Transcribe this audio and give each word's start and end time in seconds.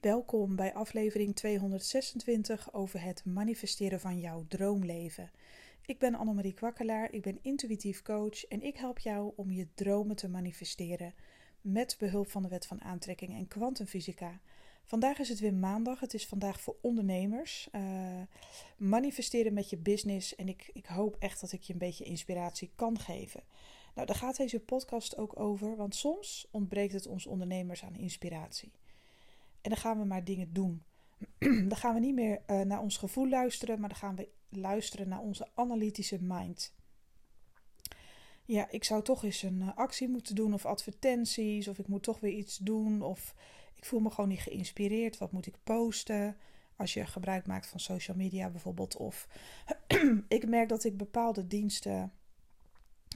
Welkom 0.00 0.56
bij 0.56 0.74
aflevering 0.74 1.36
226 1.36 2.72
over 2.72 3.02
het 3.02 3.24
manifesteren 3.24 4.00
van 4.00 4.18
jouw 4.18 4.44
droomleven. 4.48 5.30
Ik 5.86 5.98
ben 5.98 6.14
Annemarie 6.14 6.54
Kwakkelaar, 6.54 7.12
ik 7.12 7.22
ben 7.22 7.38
intuïtief 7.42 8.02
coach 8.02 8.44
en 8.44 8.62
ik 8.62 8.76
help 8.76 8.98
jou 8.98 9.32
om 9.36 9.50
je 9.50 9.66
dromen 9.74 10.16
te 10.16 10.28
manifesteren 10.28 11.14
met 11.60 11.96
behulp 11.98 12.30
van 12.30 12.42
de 12.42 12.48
wet 12.48 12.66
van 12.66 12.82
aantrekking 12.82 13.34
en 13.34 13.48
kwantumfysica. 13.48 14.40
Vandaag 14.84 15.18
is 15.18 15.28
het 15.28 15.40
weer 15.40 15.54
maandag, 15.54 16.00
het 16.00 16.14
is 16.14 16.26
vandaag 16.26 16.60
voor 16.60 16.76
ondernemers. 16.80 17.68
Uh, 17.72 17.82
manifesteren 18.76 19.52
met 19.52 19.70
je 19.70 19.76
business 19.76 20.34
en 20.34 20.48
ik, 20.48 20.70
ik 20.72 20.86
hoop 20.86 21.16
echt 21.18 21.40
dat 21.40 21.52
ik 21.52 21.62
je 21.62 21.72
een 21.72 21.78
beetje 21.78 22.04
inspiratie 22.04 22.70
kan 22.74 22.98
geven. 22.98 23.42
Nou, 23.94 24.06
daar 24.06 24.16
gaat 24.16 24.36
deze 24.36 24.60
podcast 24.60 25.16
ook 25.16 25.40
over, 25.40 25.76
want 25.76 25.94
soms 25.94 26.48
ontbreekt 26.50 26.92
het 26.92 27.06
ons 27.06 27.26
ondernemers 27.26 27.84
aan 27.84 27.96
inspiratie. 27.96 28.72
En 29.62 29.70
dan 29.70 29.76
gaan 29.76 29.98
we 29.98 30.04
maar 30.04 30.24
dingen 30.24 30.52
doen. 30.52 30.82
dan 31.68 31.76
gaan 31.76 31.94
we 31.94 32.00
niet 32.00 32.14
meer 32.14 32.42
uh, 32.46 32.60
naar 32.60 32.80
ons 32.80 32.96
gevoel 32.96 33.28
luisteren, 33.28 33.80
maar 33.80 33.88
dan 33.88 33.98
gaan 33.98 34.16
we 34.16 34.28
luisteren 34.48 35.08
naar 35.08 35.20
onze 35.20 35.48
analytische 35.54 36.18
mind. 36.22 36.74
Ja, 38.44 38.70
ik 38.70 38.84
zou 38.84 39.02
toch 39.02 39.24
eens 39.24 39.42
een 39.42 39.60
uh, 39.60 39.76
actie 39.76 40.08
moeten 40.08 40.34
doen 40.34 40.54
of 40.54 40.66
advertenties, 40.66 41.68
of 41.68 41.78
ik 41.78 41.88
moet 41.88 42.02
toch 42.02 42.20
weer 42.20 42.32
iets 42.32 42.56
doen, 42.56 43.02
of 43.02 43.34
ik 43.74 43.84
voel 43.84 44.00
me 44.00 44.10
gewoon 44.10 44.30
niet 44.30 44.40
geïnspireerd. 44.40 45.18
Wat 45.18 45.32
moet 45.32 45.46
ik 45.46 45.56
posten? 45.64 46.36
Als 46.76 46.94
je 46.94 47.06
gebruik 47.06 47.46
maakt 47.46 47.66
van 47.66 47.80
social 47.80 48.16
media 48.16 48.50
bijvoorbeeld. 48.50 48.96
Of 48.96 49.28
ik 50.28 50.48
merk 50.48 50.68
dat 50.68 50.84
ik 50.84 50.96
bepaalde 50.96 51.46
diensten 51.46 52.12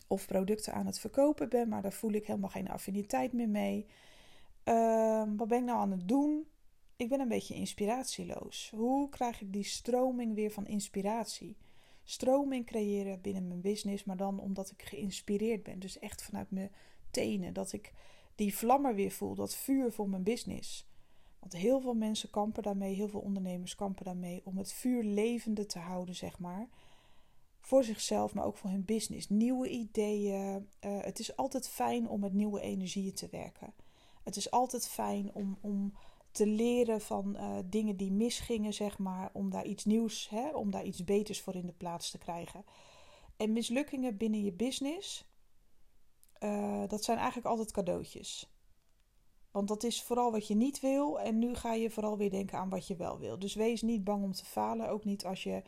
of 0.06 0.26
producten 0.26 0.72
aan 0.72 0.86
het 0.86 0.98
verkopen 0.98 1.48
ben, 1.48 1.68
maar 1.68 1.82
daar 1.82 1.92
voel 1.92 2.12
ik 2.12 2.26
helemaal 2.26 2.50
geen 2.50 2.68
affiniteit 2.68 3.32
meer 3.32 3.48
mee. 3.48 3.86
Ehm, 4.64 5.36
wat 5.36 5.48
ben 5.48 5.58
ik 5.58 5.64
nou 5.64 5.78
aan 5.78 5.90
het 5.90 6.08
doen? 6.08 6.46
Ik 6.96 7.08
ben 7.08 7.20
een 7.20 7.28
beetje 7.28 7.54
inspiratieloos. 7.54 8.72
Hoe 8.74 9.08
krijg 9.08 9.40
ik 9.40 9.52
die 9.52 9.64
stroming 9.64 10.34
weer 10.34 10.50
van 10.50 10.66
inspiratie? 10.66 11.56
Stroming 12.04 12.66
creëren 12.66 13.20
binnen 13.20 13.48
mijn 13.48 13.60
business, 13.60 14.04
maar 14.04 14.16
dan 14.16 14.40
omdat 14.40 14.70
ik 14.70 14.82
geïnspireerd 14.82 15.62
ben. 15.62 15.78
Dus 15.78 15.98
echt 15.98 16.22
vanuit 16.22 16.50
mijn 16.50 16.72
tenen. 17.10 17.52
Dat 17.52 17.72
ik 17.72 17.92
die 18.34 18.56
vlammer 18.56 18.94
weer 18.94 19.10
voel, 19.10 19.34
dat 19.34 19.54
vuur 19.54 19.92
voor 19.92 20.08
mijn 20.08 20.22
business. 20.22 20.86
Want 21.38 21.52
heel 21.52 21.80
veel 21.80 21.94
mensen 21.94 22.30
kampen 22.30 22.62
daarmee, 22.62 22.94
heel 22.94 23.08
veel 23.08 23.20
ondernemers 23.20 23.74
kampen 23.74 24.04
daarmee 24.04 24.40
om 24.44 24.58
het 24.58 24.72
vuur 24.72 25.02
levende 25.02 25.66
te 25.66 25.78
houden, 25.78 26.14
zeg 26.14 26.38
maar. 26.38 26.68
Voor 27.60 27.84
zichzelf, 27.84 28.34
maar 28.34 28.44
ook 28.44 28.56
voor 28.56 28.70
hun 28.70 28.84
business. 28.84 29.28
Nieuwe 29.28 29.68
ideeën. 29.68 30.68
Uh, 30.80 31.00
het 31.00 31.18
is 31.18 31.36
altijd 31.36 31.68
fijn 31.68 32.08
om 32.08 32.20
met 32.20 32.32
nieuwe 32.32 32.60
energieën 32.60 33.14
te 33.14 33.28
werken. 33.30 33.72
Het 34.24 34.36
is 34.36 34.50
altijd 34.50 34.88
fijn 34.88 35.30
om, 35.34 35.58
om 35.60 35.94
te 36.30 36.46
leren 36.46 37.00
van 37.00 37.36
uh, 37.36 37.58
dingen 37.64 37.96
die 37.96 38.12
misgingen, 38.12 38.72
zeg 38.74 38.98
maar, 38.98 39.30
om 39.32 39.50
daar 39.50 39.66
iets 39.66 39.84
nieuws, 39.84 40.28
hè, 40.28 40.50
om 40.50 40.70
daar 40.70 40.84
iets 40.84 41.04
beters 41.04 41.40
voor 41.40 41.54
in 41.54 41.66
de 41.66 41.72
plaats 41.72 42.10
te 42.10 42.18
krijgen. 42.18 42.64
En 43.36 43.52
mislukkingen 43.52 44.16
binnen 44.16 44.44
je 44.44 44.52
business, 44.52 45.26
uh, 46.40 46.82
dat 46.88 47.04
zijn 47.04 47.18
eigenlijk 47.18 47.46
altijd 47.46 47.72
cadeautjes. 47.72 48.52
Want 49.50 49.68
dat 49.68 49.82
is 49.82 50.02
vooral 50.02 50.32
wat 50.32 50.46
je 50.46 50.54
niet 50.54 50.80
wil 50.80 51.20
en 51.20 51.38
nu 51.38 51.54
ga 51.54 51.74
je 51.74 51.90
vooral 51.90 52.16
weer 52.16 52.30
denken 52.30 52.58
aan 52.58 52.68
wat 52.68 52.86
je 52.86 52.96
wel 52.96 53.18
wil. 53.18 53.38
Dus 53.38 53.54
wees 53.54 53.82
niet 53.82 54.04
bang 54.04 54.24
om 54.24 54.32
te 54.32 54.44
falen, 54.44 54.88
ook 54.88 55.04
niet 55.04 55.24
als 55.24 55.42
je 55.42 55.62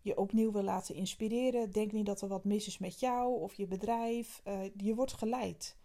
je 0.00 0.16
opnieuw 0.16 0.52
wil 0.52 0.62
laten 0.62 0.94
inspireren. 0.94 1.72
Denk 1.72 1.92
niet 1.92 2.06
dat 2.06 2.20
er 2.20 2.28
wat 2.28 2.44
mis 2.44 2.66
is 2.66 2.78
met 2.78 3.00
jou 3.00 3.40
of 3.40 3.54
je 3.54 3.66
bedrijf. 3.66 4.42
Uh, 4.44 4.60
je 4.76 4.94
wordt 4.94 5.12
geleid. 5.12 5.76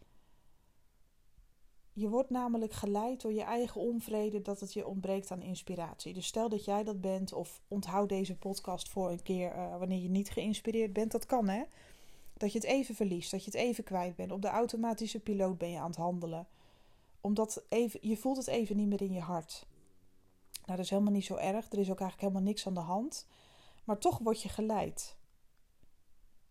Je 1.94 2.10
wordt 2.10 2.30
namelijk 2.30 2.74
geleid 2.74 3.22
door 3.22 3.34
je 3.34 3.44
eigen 3.44 3.82
onvrede 3.82 4.42
dat 4.42 4.60
het 4.60 4.74
je 4.74 4.88
ontbreekt 4.88 5.32
aan 5.32 5.42
inspiratie. 5.42 6.14
Dus 6.14 6.26
stel 6.26 6.50
dat 6.50 6.66
jij 6.66 6.84
dat 6.84 7.02
bent, 7.02 7.34
of 7.34 7.62
onthoud 7.68 8.10
deze 8.10 8.38
podcast 8.38 8.90
voor 8.90 9.10
een 9.10 9.24
keer 9.24 9.56
uh, 9.56 9.78
wanneer 9.78 10.02
je 10.02 10.10
niet 10.10 10.30
geïnspireerd 10.30 10.94
bent. 10.94 11.12
Dat 11.12 11.26
kan 11.26 11.48
hè. 11.48 11.64
Dat 12.38 12.52
je 12.52 12.60
het 12.60 12.68
even 12.68 12.96
verliest, 12.96 13.32
dat 13.32 13.46
je 13.46 13.52
het 13.52 13.60
even 13.60 13.84
kwijt 13.84 14.16
bent. 14.16 14.32
Op 14.32 14.42
de 14.42 14.48
automatische 14.48 15.20
piloot 15.20 15.58
ben 15.58 15.70
je 15.70 15.80
aan 15.80 15.90
het 15.90 15.96
handelen. 15.96 16.48
Omdat 17.22 17.64
even, 17.70 18.00
je 18.04 18.18
voelt 18.18 18.38
het 18.38 18.48
even 18.48 18.78
niet 18.78 18.88
meer 18.88 19.02
in 19.02 19.14
je 19.14 19.20
hart. 19.20 19.66
Nou, 20.52 20.78
dat 20.78 20.80
is 20.86 20.90
helemaal 20.90 21.14
niet 21.14 21.26
zo 21.26 21.36
erg. 21.36 21.72
Er 21.72 21.80
is 21.80 21.92
ook 21.92 22.00
eigenlijk 22.00 22.22
helemaal 22.22 22.42
niks 22.42 22.68
aan 22.68 22.74
de 22.74 22.80
hand. 22.80 23.28
Maar 23.84 23.98
toch 23.98 24.18
word 24.18 24.42
je 24.42 24.50
geleid 24.50 25.16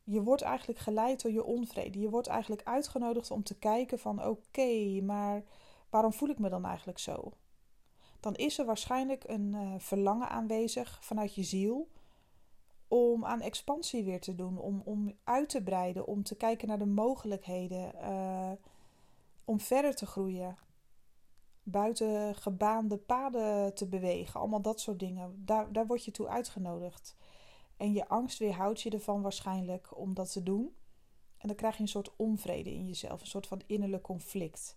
je 0.04 0.22
wordt 0.22 0.42
eigenlijk 0.42 0.78
geleid 0.78 1.22
door 1.22 1.32
je 1.32 1.44
onvrede. 1.44 1.98
Je 1.98 2.10
wordt 2.10 2.26
eigenlijk 2.26 2.62
uitgenodigd 2.64 3.30
om 3.30 3.42
te 3.42 3.58
kijken 3.58 3.98
van 3.98 4.24
oké, 4.24 5.00
maar 5.02 5.42
waarom 5.90 6.12
voel 6.12 6.28
ik 6.28 6.38
me 6.38 6.48
dan 6.48 6.64
eigenlijk 6.64 6.98
zo? 6.98 7.32
Dan 8.20 8.34
is 8.34 8.58
er 8.58 8.64
waarschijnlijk 8.64 9.24
een 9.26 9.52
uh, 9.54 9.74
verlangen 9.78 10.28
aanwezig 10.28 10.98
vanuit 11.04 11.34
je 11.34 11.42
ziel 11.42 11.88
om 12.88 13.24
aan 13.24 13.40
expansie 13.40 14.04
weer 14.04 14.20
te 14.20 14.34
doen, 14.34 14.58
om, 14.58 14.82
om 14.84 15.12
uit 15.24 15.48
te 15.48 15.62
breiden, 15.62 16.06
om 16.06 16.22
te 16.22 16.36
kijken 16.36 16.68
naar 16.68 16.78
de 16.78 16.86
mogelijkheden, 16.86 17.92
uh, 17.94 18.50
om 19.44 19.60
verder 19.60 19.94
te 19.94 20.06
groeien, 20.06 20.56
buiten 21.62 22.34
gebaande 22.34 22.96
paden 22.96 23.74
te 23.74 23.86
bewegen, 23.86 24.40
allemaal 24.40 24.62
dat 24.62 24.80
soort 24.80 24.98
dingen. 24.98 25.42
Daar, 25.44 25.72
daar 25.72 25.86
word 25.86 26.04
je 26.04 26.10
toe 26.10 26.28
uitgenodigd. 26.28 27.16
En 27.80 27.92
je 27.92 28.08
angst 28.08 28.38
weerhoudt 28.38 28.80
je 28.80 28.90
ervan 28.90 29.22
waarschijnlijk 29.22 29.98
om 29.98 30.14
dat 30.14 30.32
te 30.32 30.42
doen. 30.42 30.74
En 31.36 31.48
dan 31.48 31.56
krijg 31.56 31.76
je 31.76 31.82
een 31.82 31.88
soort 31.88 32.16
onvrede 32.16 32.72
in 32.72 32.86
jezelf, 32.86 33.20
een 33.20 33.26
soort 33.26 33.46
van 33.46 33.62
innerlijk 33.66 34.02
conflict. 34.02 34.76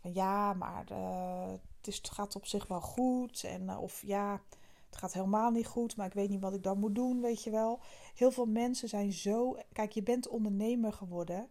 Van 0.00 0.12
ja, 0.12 0.52
maar 0.52 0.92
uh, 0.92 1.50
het, 1.76 1.86
is, 1.86 1.96
het, 1.96 2.10
gaat 2.10 2.36
op 2.36 2.46
zich 2.46 2.66
wel 2.66 2.80
goed. 2.80 3.44
En, 3.44 3.62
uh, 3.62 3.82
of 3.82 4.02
ja, 4.02 4.42
het 4.86 4.96
gaat 4.96 5.12
helemaal 5.12 5.50
niet 5.50 5.66
goed, 5.66 5.96
maar 5.96 6.06
ik 6.06 6.12
weet 6.12 6.28
niet 6.28 6.40
wat 6.40 6.54
ik 6.54 6.62
dan 6.62 6.78
moet 6.78 6.94
doen, 6.94 7.20
weet 7.20 7.42
je 7.42 7.50
wel. 7.50 7.80
Heel 8.14 8.30
veel 8.30 8.46
mensen 8.46 8.88
zijn 8.88 9.12
zo. 9.12 9.56
Kijk, 9.72 9.92
je 9.92 10.02
bent 10.02 10.28
ondernemer 10.28 10.92
geworden 10.92 11.50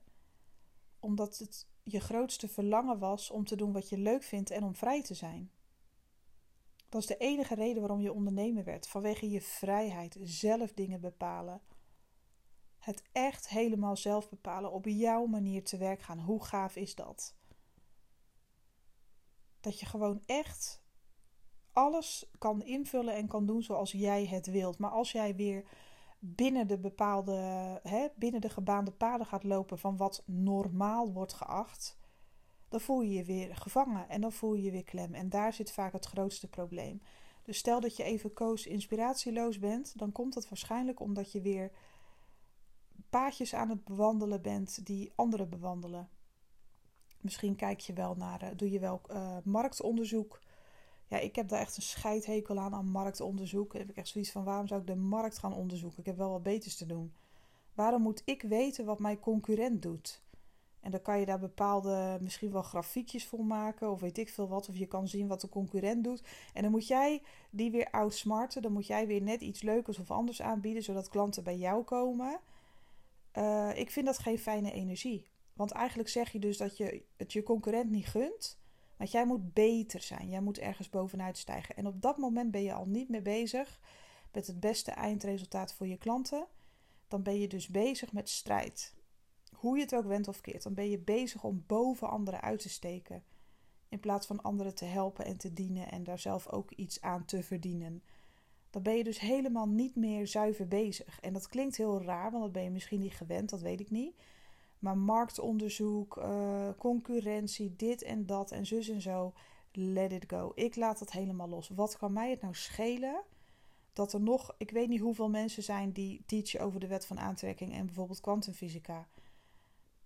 omdat 1.00 1.38
het 1.38 1.68
je 1.84 2.00
grootste 2.00 2.48
verlangen 2.48 3.00
was 3.00 3.31
om 3.31 3.46
te 3.46 3.56
doen 3.56 3.72
wat 3.72 3.90
je 3.90 3.98
leuk 3.98 4.24
vindt 4.24 4.50
en 4.50 4.63
om 4.63 4.75
vrij 4.75 5.02
te 5.03 5.13
zijn. 5.13 5.52
Dat 6.91 7.02
is 7.02 7.07
de 7.07 7.18
enige 7.18 7.56
reden 7.56 7.79
waarom 7.79 8.02
je 8.02 8.13
ondernemer 8.13 8.63
werd. 8.63 8.88
Vanwege 8.88 9.29
je 9.29 9.41
vrijheid, 9.41 10.18
zelf 10.22 10.74
dingen 10.74 11.02
bepalen. 11.02 11.62
Het 12.79 13.03
echt 13.12 13.50
helemaal 13.50 13.97
zelf 13.97 14.29
bepalen, 14.29 14.72
op 14.72 14.85
jouw 14.85 15.25
manier 15.25 15.63
te 15.63 15.78
werk 15.78 16.01
gaan. 16.01 16.19
Hoe 16.19 16.44
gaaf 16.44 16.75
is 16.75 16.96
dat? 16.96 17.35
Dat 19.59 19.80
je 19.80 19.85
gewoon 19.85 20.22
echt 20.25 20.84
alles 21.74 22.31
kan 22.38 22.63
invullen 22.63 23.16
en 23.16 23.28
kan 23.28 23.46
doen 23.46 23.63
zoals 23.63 23.91
jij 23.91 24.25
het 24.25 24.46
wilt. 24.46 24.78
Maar 24.78 24.91
als 24.91 25.12
jij 25.12 25.35
weer 25.35 25.63
binnen 26.19 26.68
de 26.68 26.78
bepaalde, 26.78 27.34
hè, 27.84 28.07
binnen 28.16 28.41
de 28.41 28.50
gebaande 28.50 28.91
paden 28.91 29.25
gaat 29.25 29.44
lopen 29.44 29.80
van 29.80 29.97
wat 29.97 30.24
normaal 30.25 31.12
wordt 31.12 31.34
geacht, 31.34 32.00
dan 32.71 32.79
voel 32.79 33.01
je 33.01 33.13
je 33.13 33.23
weer 33.23 33.55
gevangen 33.55 34.09
en 34.09 34.21
dan 34.21 34.31
voel 34.31 34.53
je 34.53 34.61
je 34.63 34.71
weer 34.71 34.83
klem. 34.83 35.13
En 35.13 35.29
daar 35.29 35.53
zit 35.53 35.71
vaak 35.71 35.93
het 35.93 36.05
grootste 36.05 36.49
probleem. 36.49 37.01
Dus 37.43 37.57
stel 37.57 37.79
dat 37.79 37.97
je 37.97 38.03
even 38.03 38.33
koos 38.33 38.67
inspiratieloos 38.67 39.59
bent, 39.59 39.97
dan 39.97 40.11
komt 40.11 40.33
dat 40.33 40.49
waarschijnlijk 40.49 40.99
omdat 40.99 41.31
je 41.31 41.41
weer 41.41 41.71
paadjes 43.09 43.53
aan 43.53 43.69
het 43.69 43.83
bewandelen 43.83 44.41
bent 44.41 44.85
die 44.85 45.11
anderen 45.15 45.49
bewandelen. 45.49 46.09
Misschien 47.21 47.55
kijk 47.55 47.79
je 47.79 47.93
wel 47.93 48.15
naar, 48.15 48.43
uh, 48.43 48.49
doe 48.55 48.71
je 48.71 48.79
wel 48.79 49.01
uh, 49.11 49.38
marktonderzoek. 49.43 50.39
Ja, 51.07 51.17
ik 51.17 51.35
heb 51.35 51.47
daar 51.47 51.59
echt 51.59 51.77
een 51.77 51.83
scheidhekel 51.83 52.59
aan, 52.59 52.73
aan 52.73 52.91
marktonderzoek. 52.91 53.71
Dan 53.71 53.81
heb 53.81 53.89
ik 53.89 53.97
echt 53.97 54.07
zoiets 54.07 54.31
van, 54.31 54.43
waarom 54.43 54.67
zou 54.67 54.81
ik 54.81 54.88
de 54.88 54.95
markt 54.95 55.38
gaan 55.38 55.53
onderzoeken? 55.53 55.99
Ik 55.99 56.05
heb 56.05 56.17
wel 56.17 56.31
wat 56.31 56.43
beters 56.43 56.75
te 56.77 56.85
doen. 56.85 57.13
Waarom 57.73 58.01
moet 58.01 58.21
ik 58.25 58.41
weten 58.41 58.85
wat 58.85 58.99
mijn 58.99 59.19
concurrent 59.19 59.81
doet? 59.81 60.23
En 60.81 60.92
dan 60.92 61.02
kan 61.02 61.19
je 61.19 61.25
daar 61.25 61.40
bepaalde, 61.40 62.18
misschien 62.22 62.52
wel 62.52 62.62
grafiekjes 62.62 63.28
voor 63.28 63.46
maken, 63.46 63.92
of 63.92 64.00
weet 64.00 64.18
ik 64.18 64.30
veel 64.30 64.47
wat. 64.47 64.69
Of 64.69 64.78
je 64.78 64.86
kan 64.86 65.08
zien 65.08 65.28
wat 65.28 65.42
de 65.42 65.50
concurrent 65.50 66.04
doet. 66.04 66.24
En 66.54 66.62
dan 66.62 66.72
moet 66.72 66.88
jij 66.88 67.22
die 67.50 67.72
weer 67.72 67.92
outsmarten. 67.92 68.62
Dan 68.62 68.72
moet 68.72 68.88
jij 68.88 69.07
weer 69.07 69.22
net 69.22 69.42
iets 69.42 69.62
leukers 69.62 70.00
of 70.00 70.12
anders 70.12 70.42
aanbieden, 70.42 70.83
zodat 70.83 71.10
klanten 71.10 71.44
bij 71.44 71.57
jou 71.57 71.83
komen. 71.83 72.39
Uh, 73.38 73.78
ik 73.78 73.92
vind 73.92 74.06
dat 74.06 74.19
geen 74.19 74.39
fijne 74.39 74.72
energie. 74.72 75.28
Want 75.54 75.72
eigenlijk 75.72 76.10
zeg 76.10 76.31
je 76.31 76.39
dus 76.39 76.57
dat 76.57 76.78
je 76.78 77.04
het 77.18 77.34
je 77.34 77.44
concurrent 77.44 77.89
niet 77.89 78.07
gunt. 78.07 78.60
Want 78.98 79.12
jij 79.12 79.25
moet 79.25 79.54
beter 79.54 80.01
zijn. 80.01 80.30
Jij 80.30 80.42
moet 80.42 80.60
ergens 80.60 80.89
bovenuit 80.89 81.38
stijgen. 81.38 81.75
En 81.75 81.88
op 81.88 82.01
dat 82.01 82.18
moment 82.18 82.51
ben 82.51 82.63
je 82.63 82.74
al 82.74 82.86
niet 82.86 83.10
meer 83.10 83.22
bezig 83.22 83.80
met 84.31 84.48
het 84.48 84.60
beste 84.60 84.92
eindresultaat 84.92 85.74
voor 85.74 85.88
je 85.88 85.98
klanten. 85.98 86.48
Dan 87.07 87.24
ben 87.24 87.39
je 87.39 87.48
dus 87.48 87.68
bezig 87.68 88.12
met 88.12 88.30
strijd 88.30 88.94
hoe 89.62 89.78
je 89.78 89.84
het 89.84 89.96
ook 89.96 90.06
went 90.06 90.28
of 90.28 90.42
keert, 90.42 90.63
dan 90.63 90.74
ben 90.74 90.90
je 90.90 91.00
bezig 91.00 91.44
om 91.44 91.63
boven 91.68 92.10
anderen 92.10 92.42
uit 92.42 92.60
te 92.60 92.69
steken. 92.69 93.24
In 93.90 94.00
plaats 94.00 94.28
van 94.28 94.42
anderen 94.42 94.75
te 94.75 94.86
helpen 94.86 95.25
en 95.25 95.38
te 95.38 95.54
dienen 95.54 95.92
en 95.92 96.04
daar 96.04 96.19
zelf 96.19 96.50
ook 96.50 96.72
iets 96.72 97.02
aan 97.02 97.25
te 97.25 97.44
verdienen. 97.44 98.04
Dan 98.69 98.81
ben 98.81 98.98
je 98.98 99.04
dus 99.04 99.19
helemaal 99.19 99.68
niet 99.68 99.96
meer 99.96 100.28
zuiver 100.28 100.68
bezig. 100.68 101.19
En 101.19 101.34
dat 101.34 101.48
klinkt 101.48 101.78
heel 101.78 102.02
raar, 102.02 102.31
want 102.31 102.44
dat 102.44 102.52
ben 102.52 102.63
je 102.63 102.69
misschien 102.69 103.00
niet 103.00 103.13
gewend, 103.13 103.50
dat 103.50 103.62
weet 103.62 103.80
ik 103.80 103.90
niet. 103.90 104.16
Maar 104.80 104.98
marktonderzoek, 104.98 106.18
uh, 106.18 106.69
concurrentie, 106.78 107.75
dit 107.75 108.04
en 108.04 108.25
dat 108.25 108.52
en 108.52 108.66
zus 108.66 108.90
en 108.90 109.02
zo 109.02 109.34
Let 109.74 110.12
it 110.12 110.24
go. 110.28 110.52
Ik 110.56 110.75
laat 110.75 111.00
het 111.00 111.12
helemaal 111.12 111.50
los. 111.50 111.69
Wat 111.69 111.98
kan 111.98 112.13
mij 112.13 112.30
het 112.30 112.42
nou 112.42 112.56
schelen 112.56 113.22
dat 113.94 114.13
er 114.13 114.22
nog, 114.22 114.56
ik 114.58 114.72
weet 114.72 114.90
niet 114.90 115.00
hoeveel 115.00 115.30
mensen 115.30 115.63
zijn 115.63 115.92
die 115.92 116.24
teachen 116.25 116.60
over 116.60 116.80
de 116.80 116.88
wet 116.88 117.06
van 117.06 117.19
aantrekking 117.19 117.74
en 117.74 117.86
bijvoorbeeld 117.86 118.22
kwantumfysica. 118.22 119.08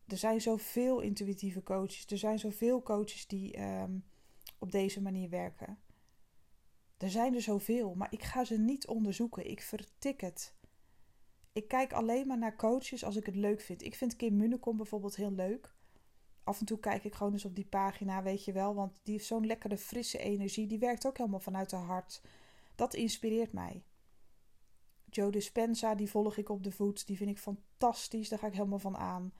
Er 0.07 0.17
zijn 0.17 0.41
zoveel 0.41 0.99
intuïtieve 0.99 1.63
coaches. 1.63 2.05
Er 2.05 2.17
zijn 2.17 2.39
zoveel 2.39 2.83
coaches 2.83 3.27
die 3.27 3.53
ehm, 3.53 3.97
op 4.59 4.71
deze 4.71 5.01
manier 5.01 5.29
werken. 5.29 5.79
Er 6.97 7.09
zijn 7.09 7.35
er 7.35 7.41
zoveel, 7.41 7.95
maar 7.95 8.11
ik 8.11 8.23
ga 8.23 8.43
ze 8.43 8.57
niet 8.57 8.87
onderzoeken. 8.87 9.49
Ik 9.49 9.61
vertik 9.61 10.21
het. 10.21 10.55
Ik 11.53 11.67
kijk 11.67 11.93
alleen 11.93 12.27
maar 12.27 12.37
naar 12.37 12.55
coaches 12.55 13.03
als 13.03 13.15
ik 13.15 13.25
het 13.25 13.35
leuk 13.35 13.61
vind. 13.61 13.83
Ik 13.83 13.95
vind 13.95 14.15
Kim 14.15 14.37
Munnekom 14.37 14.77
bijvoorbeeld 14.77 15.15
heel 15.15 15.31
leuk. 15.31 15.73
Af 16.43 16.59
en 16.59 16.65
toe 16.65 16.79
kijk 16.79 17.03
ik 17.03 17.15
gewoon 17.15 17.33
eens 17.33 17.45
op 17.45 17.55
die 17.55 17.65
pagina, 17.65 18.23
weet 18.23 18.45
je 18.45 18.51
wel. 18.51 18.75
Want 18.75 18.99
die 19.03 19.13
heeft 19.13 19.25
zo'n 19.25 19.45
lekkere, 19.45 19.77
frisse 19.77 20.17
energie. 20.17 20.67
Die 20.67 20.79
werkt 20.79 21.07
ook 21.07 21.17
helemaal 21.17 21.39
vanuit 21.39 21.71
haar 21.71 21.83
hart. 21.83 22.21
Dat 22.75 22.93
inspireert 22.93 23.53
mij. 23.53 23.83
Joe 25.09 25.31
Dispenza, 25.31 25.95
die 25.95 26.09
volg 26.09 26.37
ik 26.37 26.49
op 26.49 26.63
de 26.63 26.71
voet. 26.71 27.07
Die 27.07 27.17
vind 27.17 27.29
ik 27.29 27.37
fantastisch. 27.37 28.29
Daar 28.29 28.39
ga 28.39 28.47
ik 28.47 28.53
helemaal 28.53 28.79
van 28.79 28.97
aan. 28.97 29.33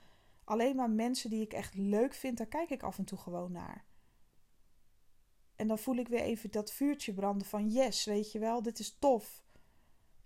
Alleen 0.45 0.75
maar 0.75 0.89
mensen 0.89 1.29
die 1.29 1.41
ik 1.41 1.53
echt 1.53 1.75
leuk 1.75 2.13
vind, 2.13 2.37
daar 2.37 2.47
kijk 2.47 2.69
ik 2.69 2.83
af 2.83 2.97
en 2.97 3.05
toe 3.05 3.17
gewoon 3.17 3.51
naar. 3.51 3.85
En 5.55 5.67
dan 5.67 5.79
voel 5.79 5.95
ik 5.95 6.07
weer 6.07 6.21
even 6.21 6.51
dat 6.51 6.71
vuurtje 6.71 7.13
branden 7.13 7.47
van 7.47 7.69
yes, 7.69 8.05
weet 8.05 8.31
je 8.31 8.39
wel, 8.39 8.61
dit 8.61 8.79
is 8.79 8.97
tof. 8.99 9.43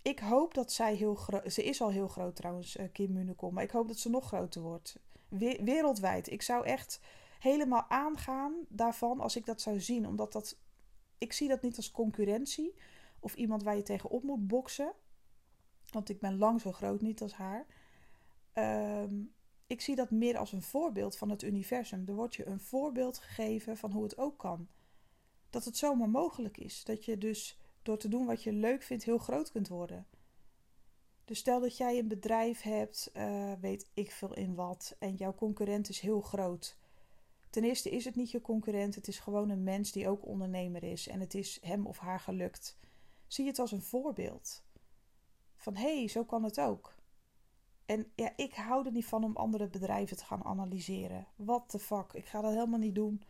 Ik 0.02 0.18
hoop 0.18 0.54
dat 0.54 0.72
zij 0.72 0.94
heel 0.94 1.14
groot... 1.14 1.52
Ze 1.52 1.64
is 1.64 1.80
al 1.80 1.90
heel 1.90 2.08
groot 2.08 2.36
trouwens, 2.36 2.76
uh, 2.76 2.84
Kim 2.92 3.12
Munekom. 3.12 3.54
Maar 3.54 3.64
ik 3.64 3.70
hoop 3.70 3.88
dat 3.88 3.98
ze 3.98 4.10
nog 4.10 4.26
groter 4.26 4.62
wordt. 4.62 4.98
wereldwijd. 5.64 6.30
Ik 6.30 6.42
zou 6.42 6.64
echt 6.64 7.00
helemaal 7.38 7.84
aangaan 7.88 8.54
daarvan 8.68 9.20
als 9.20 9.36
ik 9.36 9.46
dat 9.46 9.60
zou 9.60 9.80
zien. 9.80 10.06
Omdat 10.06 10.32
dat... 10.32 10.58
Ik 11.18 11.32
zie 11.32 11.48
dat 11.48 11.62
niet 11.62 11.76
als 11.76 11.90
concurrentie. 11.90 12.74
Of 13.18 13.34
iemand 13.34 13.62
waar 13.62 13.76
je 13.76 13.82
tegenop 13.82 14.22
moet 14.22 14.46
boksen. 14.46 14.92
Want 15.90 16.08
ik 16.08 16.20
ben 16.20 16.38
lang 16.38 16.60
zo 16.60 16.72
groot 16.72 17.00
niet 17.00 17.22
als 17.22 17.32
haar. 17.32 17.66
Ehm, 18.52 19.14
ik 19.70 19.80
zie 19.80 19.94
dat 19.94 20.10
meer 20.10 20.36
als 20.38 20.52
een 20.52 20.62
voorbeeld 20.62 21.16
van 21.16 21.30
het 21.30 21.42
universum. 21.42 22.04
Er 22.06 22.14
wordt 22.14 22.34
je 22.34 22.46
een 22.46 22.60
voorbeeld 22.60 23.18
gegeven 23.18 23.76
van 23.76 23.90
hoe 23.92 24.02
het 24.02 24.18
ook 24.18 24.38
kan. 24.38 24.68
Dat 25.50 25.64
het 25.64 25.76
zomaar 25.76 26.08
mogelijk 26.08 26.56
is. 26.56 26.84
Dat 26.84 27.04
je 27.04 27.18
dus 27.18 27.58
door 27.82 27.98
te 27.98 28.08
doen 28.08 28.26
wat 28.26 28.42
je 28.42 28.52
leuk 28.52 28.82
vindt 28.82 29.04
heel 29.04 29.18
groot 29.18 29.50
kunt 29.50 29.68
worden. 29.68 30.06
Dus 31.24 31.38
stel 31.38 31.60
dat 31.60 31.76
jij 31.76 31.98
een 31.98 32.08
bedrijf 32.08 32.62
hebt, 32.62 33.10
uh, 33.16 33.52
weet 33.60 33.90
ik 33.94 34.10
veel 34.10 34.34
in 34.34 34.54
wat, 34.54 34.96
en 34.98 35.14
jouw 35.14 35.34
concurrent 35.34 35.88
is 35.88 36.00
heel 36.00 36.20
groot. 36.20 36.76
Ten 37.50 37.64
eerste 37.64 37.90
is 37.90 38.04
het 38.04 38.14
niet 38.14 38.30
je 38.30 38.40
concurrent, 38.40 38.94
het 38.94 39.08
is 39.08 39.18
gewoon 39.18 39.48
een 39.48 39.62
mens 39.62 39.92
die 39.92 40.08
ook 40.08 40.26
ondernemer 40.26 40.82
is 40.82 41.08
en 41.08 41.20
het 41.20 41.34
is 41.34 41.58
hem 41.62 41.86
of 41.86 41.98
haar 41.98 42.20
gelukt. 42.20 42.78
Zie 43.26 43.46
het 43.46 43.58
als 43.58 43.72
een 43.72 43.82
voorbeeld. 43.82 44.62
Van 45.56 45.76
hé, 45.76 45.98
hey, 45.98 46.08
zo 46.08 46.24
kan 46.24 46.44
het 46.44 46.60
ook. 46.60 46.98
En 47.90 48.12
ja, 48.14 48.32
ik 48.36 48.54
hou 48.54 48.86
er 48.86 48.92
niet 48.92 49.06
van 49.06 49.24
om 49.24 49.36
andere 49.36 49.68
bedrijven 49.68 50.16
te 50.16 50.24
gaan 50.24 50.44
analyseren. 50.44 51.26
What 51.36 51.68
the 51.68 51.78
fuck, 51.78 52.12
ik 52.12 52.26
ga 52.26 52.40
dat 52.40 52.52
helemaal 52.52 52.78
niet 52.78 52.94
doen. 52.94 53.22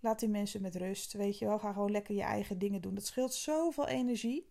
Laat 0.00 0.18
die 0.18 0.28
mensen 0.28 0.62
met 0.62 0.76
rust. 0.76 1.12
Weet 1.12 1.38
je 1.38 1.46
wel, 1.46 1.58
ga 1.58 1.72
gewoon 1.72 1.90
lekker 1.90 2.14
je 2.14 2.22
eigen 2.22 2.58
dingen 2.58 2.80
doen. 2.80 2.94
Dat 2.94 3.04
scheelt 3.04 3.34
zoveel 3.34 3.86
energie. 3.86 4.48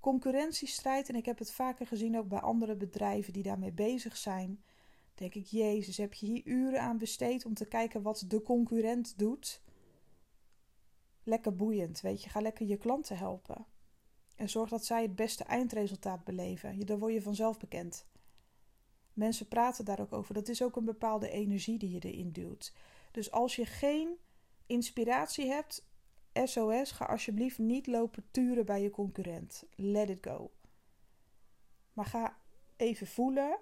Concurrentiestrijd, 0.00 1.08
en 1.08 1.14
ik 1.14 1.24
heb 1.24 1.38
het 1.38 1.52
vaker 1.52 1.86
gezien 1.86 2.18
ook 2.18 2.28
bij 2.28 2.40
andere 2.40 2.76
bedrijven 2.76 3.32
die 3.32 3.42
daarmee 3.42 3.72
bezig 3.72 4.16
zijn. 4.16 4.62
Denk 5.14 5.34
ik, 5.34 5.46
Jezus, 5.46 5.96
heb 5.96 6.14
je 6.14 6.26
hier 6.26 6.42
uren 6.44 6.80
aan 6.80 6.98
besteed 6.98 7.44
om 7.44 7.54
te 7.54 7.66
kijken 7.66 8.02
wat 8.02 8.24
de 8.28 8.42
concurrent 8.42 9.18
doet? 9.18 9.62
Lekker 11.22 11.56
boeiend, 11.56 12.00
weet 12.00 12.22
je. 12.22 12.28
Ga 12.28 12.40
lekker 12.40 12.66
je 12.66 12.76
klanten 12.76 13.18
helpen. 13.18 13.66
En 14.38 14.48
zorg 14.48 14.70
dat 14.70 14.84
zij 14.84 15.02
het 15.02 15.14
beste 15.14 15.44
eindresultaat 15.44 16.24
beleven. 16.24 16.86
Daar 16.86 16.98
word 16.98 17.12
je 17.12 17.22
vanzelf 17.22 17.58
bekend. 17.58 18.06
Mensen 19.12 19.48
praten 19.48 19.84
daar 19.84 20.00
ook 20.00 20.12
over. 20.12 20.34
Dat 20.34 20.48
is 20.48 20.62
ook 20.62 20.76
een 20.76 20.84
bepaalde 20.84 21.30
energie 21.30 21.78
die 21.78 21.90
je 21.90 22.00
erin 22.00 22.32
duwt. 22.32 22.74
Dus 23.10 23.30
als 23.30 23.56
je 23.56 23.66
geen 23.66 24.18
inspiratie 24.66 25.46
hebt, 25.46 25.86
SOS, 26.32 26.90
ga 26.90 27.04
alsjeblieft 27.04 27.58
niet 27.58 27.86
lopen 27.86 28.24
turen 28.30 28.66
bij 28.66 28.82
je 28.82 28.90
concurrent. 28.90 29.64
Let 29.74 30.08
it 30.08 30.26
go. 30.26 30.50
Maar 31.92 32.06
ga 32.06 32.38
even 32.76 33.06
voelen 33.06 33.58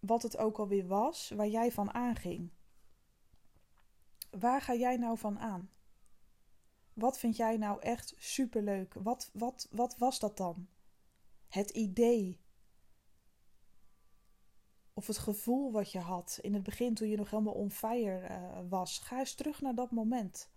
wat 0.00 0.22
het 0.22 0.36
ook 0.36 0.58
alweer 0.58 0.86
was 0.86 1.32
waar 1.36 1.48
jij 1.48 1.72
van 1.72 1.94
aanging. 1.94 2.50
Waar 4.30 4.60
ga 4.60 4.74
jij 4.74 4.96
nou 4.96 5.18
van 5.18 5.38
aan? 5.38 5.70
Wat 6.94 7.18
vind 7.18 7.36
jij 7.36 7.56
nou 7.56 7.80
echt 7.80 8.14
superleuk? 8.18 8.94
Wat, 8.94 9.30
wat, 9.32 9.68
wat 9.70 9.96
was 9.98 10.18
dat 10.18 10.36
dan? 10.36 10.68
Het 11.48 11.70
idee, 11.70 12.40
of 14.94 15.06
het 15.06 15.18
gevoel 15.18 15.72
wat 15.72 15.92
je 15.92 15.98
had 15.98 16.38
in 16.42 16.54
het 16.54 16.62
begin 16.62 16.94
toen 16.94 17.08
je 17.08 17.16
nog 17.16 17.30
helemaal 17.30 17.54
on 17.54 17.70
fire 17.70 18.28
uh, 18.28 18.58
was. 18.68 18.98
Ga 18.98 19.18
eens 19.18 19.34
terug 19.34 19.60
naar 19.60 19.74
dat 19.74 19.90
moment. 19.90 20.52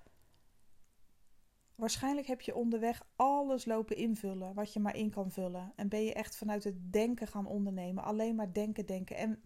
Waarschijnlijk 1.75 2.27
heb 2.27 2.41
je 2.41 2.55
onderweg 2.55 3.07
alles 3.15 3.65
lopen 3.65 3.95
invullen 3.95 4.53
wat 4.53 4.73
je 4.73 4.79
maar 4.79 4.95
in 4.95 5.09
kan 5.09 5.31
vullen. 5.31 5.73
En 5.75 5.89
ben 5.89 6.03
je 6.03 6.13
echt 6.13 6.37
vanuit 6.37 6.63
het 6.63 6.93
denken 6.93 7.27
gaan 7.27 7.45
ondernemen. 7.45 8.03
Alleen 8.03 8.35
maar 8.35 8.53
denken, 8.53 8.85
denken. 8.85 9.15
En 9.15 9.43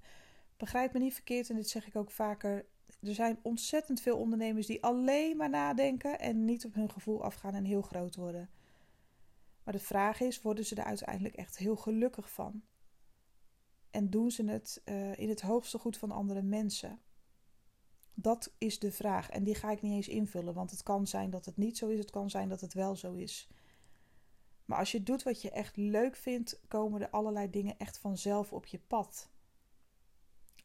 begrijp 0.57 0.93
me 0.93 0.99
niet 0.99 1.13
verkeerd, 1.13 1.49
en 1.49 1.55
dit 1.55 1.69
zeg 1.69 1.87
ik 1.87 1.95
ook 1.95 2.11
vaker. 2.11 2.65
Er 2.99 3.13
zijn 3.13 3.39
ontzettend 3.41 4.01
veel 4.01 4.17
ondernemers 4.17 4.67
die 4.67 4.83
alleen 4.83 5.37
maar 5.37 5.49
nadenken 5.49 6.19
en 6.19 6.45
niet 6.45 6.65
op 6.65 6.73
hun 6.73 6.89
gevoel 6.89 7.23
afgaan 7.23 7.53
en 7.53 7.65
heel 7.65 7.81
groot 7.81 8.15
worden. 8.15 8.49
Maar 9.63 9.73
de 9.73 9.79
vraag 9.79 10.19
is: 10.19 10.41
worden 10.41 10.65
ze 10.65 10.75
er 10.75 10.83
uiteindelijk 10.83 11.35
echt 11.35 11.57
heel 11.57 11.75
gelukkig 11.75 12.31
van? 12.31 12.61
En 13.89 14.09
doen 14.09 14.31
ze 14.31 14.43
het 14.43 14.81
uh, 14.85 15.19
in 15.19 15.29
het 15.29 15.41
hoogste 15.41 15.77
goed 15.77 15.97
van 15.97 16.11
andere 16.11 16.41
mensen? 16.41 16.99
Dat 18.13 18.53
is 18.57 18.79
de 18.79 18.91
vraag. 18.91 19.29
En 19.29 19.43
die 19.43 19.55
ga 19.55 19.71
ik 19.71 19.81
niet 19.81 19.93
eens 19.93 20.07
invullen, 20.07 20.53
want 20.53 20.71
het 20.71 20.83
kan 20.83 21.07
zijn 21.07 21.29
dat 21.29 21.45
het 21.45 21.57
niet 21.57 21.77
zo 21.77 21.87
is, 21.87 21.99
het 21.99 22.11
kan 22.11 22.29
zijn 22.29 22.49
dat 22.49 22.61
het 22.61 22.73
wel 22.73 22.95
zo 22.95 23.13
is. 23.13 23.47
Maar 24.65 24.79
als 24.79 24.91
je 24.91 25.03
doet 25.03 25.23
wat 25.23 25.41
je 25.41 25.51
echt 25.51 25.77
leuk 25.77 26.15
vindt, 26.15 26.59
komen 26.67 27.01
er 27.01 27.09
allerlei 27.09 27.49
dingen 27.49 27.77
echt 27.77 27.97
vanzelf 27.97 28.53
op 28.53 28.65
je 28.65 28.79
pad. 28.79 29.30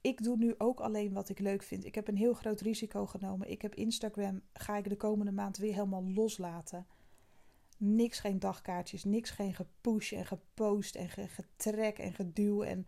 Ik 0.06 0.22
doe 0.22 0.36
nu 0.36 0.54
ook 0.58 0.80
alleen 0.80 1.12
wat 1.12 1.28
ik 1.28 1.38
leuk 1.38 1.62
vind. 1.62 1.84
Ik 1.84 1.94
heb 1.94 2.08
een 2.08 2.16
heel 2.16 2.34
groot 2.34 2.60
risico 2.60 3.06
genomen. 3.06 3.50
Ik 3.50 3.62
heb 3.62 3.74
Instagram, 3.74 4.42
ga 4.52 4.76
ik 4.76 4.88
de 4.88 4.96
komende 4.96 5.32
maand 5.32 5.56
weer 5.56 5.72
helemaal 5.72 6.04
loslaten. 6.04 6.86
Niks 7.78 8.20
geen 8.20 8.38
dagkaartjes, 8.38 9.04
niks 9.04 9.30
geen 9.30 9.54
gepush 9.54 10.12
en 10.12 10.26
gepost 10.26 10.94
en 10.94 11.08
getrek 11.08 11.98
en 11.98 12.12
geduw 12.12 12.62
en 12.62 12.86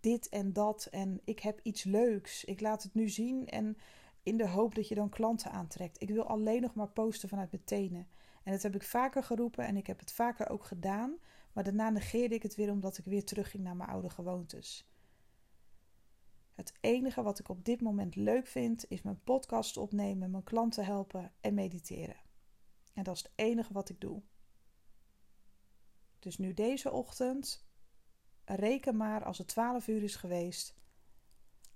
dit 0.00 0.28
en 0.28 0.52
dat 0.52 0.88
en 0.90 1.20
ik 1.24 1.40
heb 1.40 1.60
iets 1.62 1.84
leuks. 1.84 2.44
Ik 2.44 2.60
laat 2.60 2.82
het 2.82 2.94
nu 2.94 3.08
zien 3.08 3.46
en 3.46 3.76
in 4.22 4.36
de 4.36 4.48
hoop 4.48 4.74
dat 4.74 4.88
je 4.88 4.94
dan 4.94 5.08
klanten 5.08 5.50
aantrekt. 5.50 6.00
Ik 6.00 6.10
wil 6.10 6.26
alleen 6.26 6.62
nog 6.62 6.74
maar 6.74 6.90
posten 6.90 7.28
vanuit 7.28 7.50
mijn 7.50 7.64
tenen. 7.64 8.08
En 8.42 8.52
dat 8.52 8.62
heb 8.62 8.74
ik 8.74 8.82
vaker 8.82 9.24
geroepen 9.24 9.66
en 9.66 9.76
ik 9.76 9.86
heb 9.86 10.00
het 10.00 10.12
vaker 10.12 10.50
ook 10.50 10.64
gedaan. 10.64 11.18
Maar 11.52 11.64
daarna 11.64 11.90
negeerde 11.90 12.34
ik 12.34 12.42
het 12.42 12.54
weer 12.54 12.70
omdat 12.70 12.98
ik 12.98 13.04
weer 13.04 13.24
terugging 13.24 13.62
naar 13.62 13.76
mijn 13.76 13.90
oude 13.90 14.10
gewoontes. 14.10 14.88
Het 16.58 16.72
enige 16.80 17.22
wat 17.22 17.38
ik 17.38 17.48
op 17.48 17.64
dit 17.64 17.80
moment 17.80 18.16
leuk 18.16 18.46
vind 18.46 18.90
is 18.90 19.02
mijn 19.02 19.22
podcast 19.24 19.76
opnemen, 19.76 20.30
mijn 20.30 20.44
klanten 20.44 20.84
helpen 20.84 21.32
en 21.40 21.54
mediteren. 21.54 22.16
En 22.94 23.02
dat 23.02 23.16
is 23.16 23.22
het 23.22 23.32
enige 23.34 23.72
wat 23.72 23.88
ik 23.88 24.00
doe. 24.00 24.22
Dus 26.18 26.38
nu 26.38 26.54
deze 26.54 26.90
ochtend 26.90 27.66
reken 28.44 28.96
maar 28.96 29.24
als 29.24 29.38
het 29.38 29.48
12 29.48 29.88
uur 29.88 30.02
is 30.02 30.16
geweest, 30.16 30.74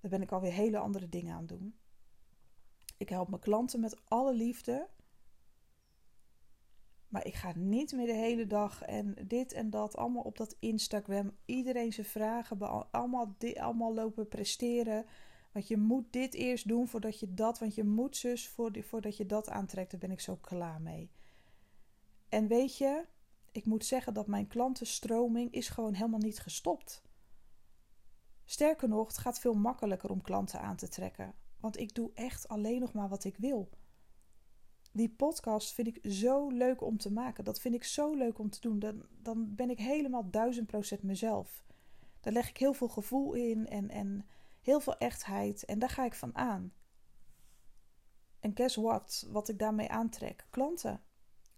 dan 0.01 0.11
ben 0.11 0.23
ik 0.23 0.33
alweer 0.33 0.53
hele 0.53 0.79
andere 0.79 1.09
dingen 1.09 1.35
aan 1.35 1.47
het 1.47 1.49
doen. 1.49 1.79
Ik 2.97 3.09
help 3.09 3.29
mijn 3.29 3.41
klanten 3.41 3.81
met 3.81 4.01
alle 4.05 4.35
liefde. 4.35 4.89
Maar 7.13 7.27
ik 7.27 7.35
ga 7.35 7.53
niet 7.57 7.93
meer 7.93 8.07
de 8.07 8.13
hele 8.13 8.47
dag 8.47 8.83
en 8.83 9.15
dit 9.27 9.53
en 9.53 9.71
dat 9.71 9.97
allemaal 9.97 10.23
op 10.23 10.37
dat 10.37 10.57
Instagram. 10.59 11.37
Iedereen 11.45 11.93
zijn 11.93 12.07
vragen, 12.07 12.91
allemaal, 12.91 13.35
dit, 13.39 13.59
allemaal 13.59 13.95
lopen 13.95 14.29
presteren. 14.29 15.07
Want 15.53 15.69
je 15.69 15.77
moet 15.77 16.13
dit 16.13 16.35
eerst 16.35 16.69
doen 16.69 16.89
voordat 16.89 17.21
je 17.21 17.35
dat, 17.35 17.59
want 17.59 17.75
je 17.75 17.85
moet 17.85 18.17
zus 18.17 18.49
voordat 18.81 19.17
je 19.17 19.27
dat 19.27 19.49
aantrekt. 19.49 19.91
Daar 19.91 20.01
ben 20.01 20.11
ik 20.11 20.21
zo 20.21 20.37
klaar 20.37 20.81
mee. 20.81 21.11
En 22.29 22.47
weet 22.47 22.77
je, 22.77 23.05
ik 23.51 23.67
moet 23.67 23.85
zeggen 23.85 24.15
dat 24.15 24.27
mijn 24.27 24.47
klantenstroming 24.47 25.53
is 25.53 25.69
gewoon 25.69 25.95
helemaal 25.95 26.21
niet 26.21 26.41
gestopt. 26.41 27.03
Sterker 28.45 28.89
nog, 28.89 29.07
het 29.07 29.19
gaat 29.19 29.41
veel 29.41 29.55
makkelijker 29.55 30.11
om 30.11 30.23
klanten 30.23 30.61
aan 30.61 30.77
te 30.77 30.89
trekken. 30.89 31.35
Want 31.61 31.79
ik 31.79 31.95
doe 31.95 32.11
echt 32.15 32.49
alleen 32.49 32.81
nog 32.81 32.93
maar 32.93 33.09
wat 33.09 33.25
ik 33.25 33.37
wil. 33.37 33.71
Die 34.93 35.09
podcast 35.09 35.75
vind 35.75 35.89
ik 35.89 36.13
zo 36.13 36.49
leuk 36.49 36.83
om 36.83 36.99
te 36.99 37.13
maken. 37.13 37.45
Dat 37.45 37.61
vind 37.61 37.75
ik 37.75 37.85
zo 37.85 38.15
leuk 38.15 38.39
om 38.39 38.51
te 38.51 38.61
doen. 38.61 38.79
Dan, 38.79 39.07
dan 39.23 39.55
ben 39.55 39.71
ik 39.71 39.79
helemaal 39.79 40.31
duizend 40.31 40.67
procent 40.67 41.03
mezelf. 41.03 41.65
Daar 42.21 42.33
leg 42.33 42.49
ik 42.49 42.57
heel 42.57 42.73
veel 42.73 42.89
gevoel 42.89 43.33
in 43.33 43.67
en, 43.67 43.91
en 43.91 44.27
heel 44.61 44.81
veel 44.81 44.97
echtheid. 44.99 45.65
En 45.65 45.79
daar 45.79 45.89
ga 45.89 46.05
ik 46.05 46.15
van 46.15 46.37
aan. 46.37 46.73
En 48.41 48.51
guess 48.55 48.77
what? 48.77 49.27
Wat 49.31 49.49
ik 49.49 49.59
daarmee 49.59 49.89
aantrek? 49.89 50.47
Klanten. 50.51 51.01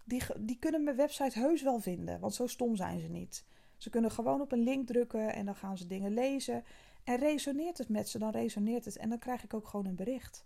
Die, 0.03 0.21
die 0.39 0.59
kunnen 0.59 0.83
mijn 0.83 0.95
website 0.95 1.39
heus 1.39 1.61
wel 1.61 1.79
vinden, 1.79 2.19
want 2.19 2.33
zo 2.33 2.47
stom 2.47 2.75
zijn 2.75 2.99
ze 2.99 3.07
niet. 3.07 3.45
Ze 3.77 3.89
kunnen 3.89 4.11
gewoon 4.11 4.41
op 4.41 4.51
een 4.51 4.63
link 4.63 4.87
drukken 4.87 5.33
en 5.33 5.45
dan 5.45 5.55
gaan 5.55 5.77
ze 5.77 5.87
dingen 5.87 6.13
lezen. 6.13 6.63
En 7.03 7.17
resoneert 7.17 7.77
het 7.77 7.89
met 7.89 8.09
ze, 8.09 8.19
dan 8.19 8.29
resoneert 8.29 8.85
het. 8.85 8.97
En 8.97 9.09
dan 9.09 9.19
krijg 9.19 9.43
ik 9.43 9.53
ook 9.53 9.67
gewoon 9.67 9.85
een 9.85 9.95
bericht. 9.95 10.45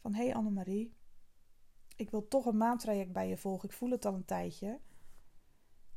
Van, 0.00 0.14
hé 0.14 0.24
hey 0.24 0.34
Annemarie, 0.34 0.94
ik 2.00 2.10
wil 2.10 2.28
toch 2.28 2.46
een 2.46 2.56
maandtraject 2.56 3.12
bij 3.12 3.28
je 3.28 3.36
volgen. 3.36 3.68
Ik 3.68 3.74
voel 3.74 3.90
het 3.90 4.04
al 4.04 4.14
een 4.14 4.24
tijdje. 4.24 4.78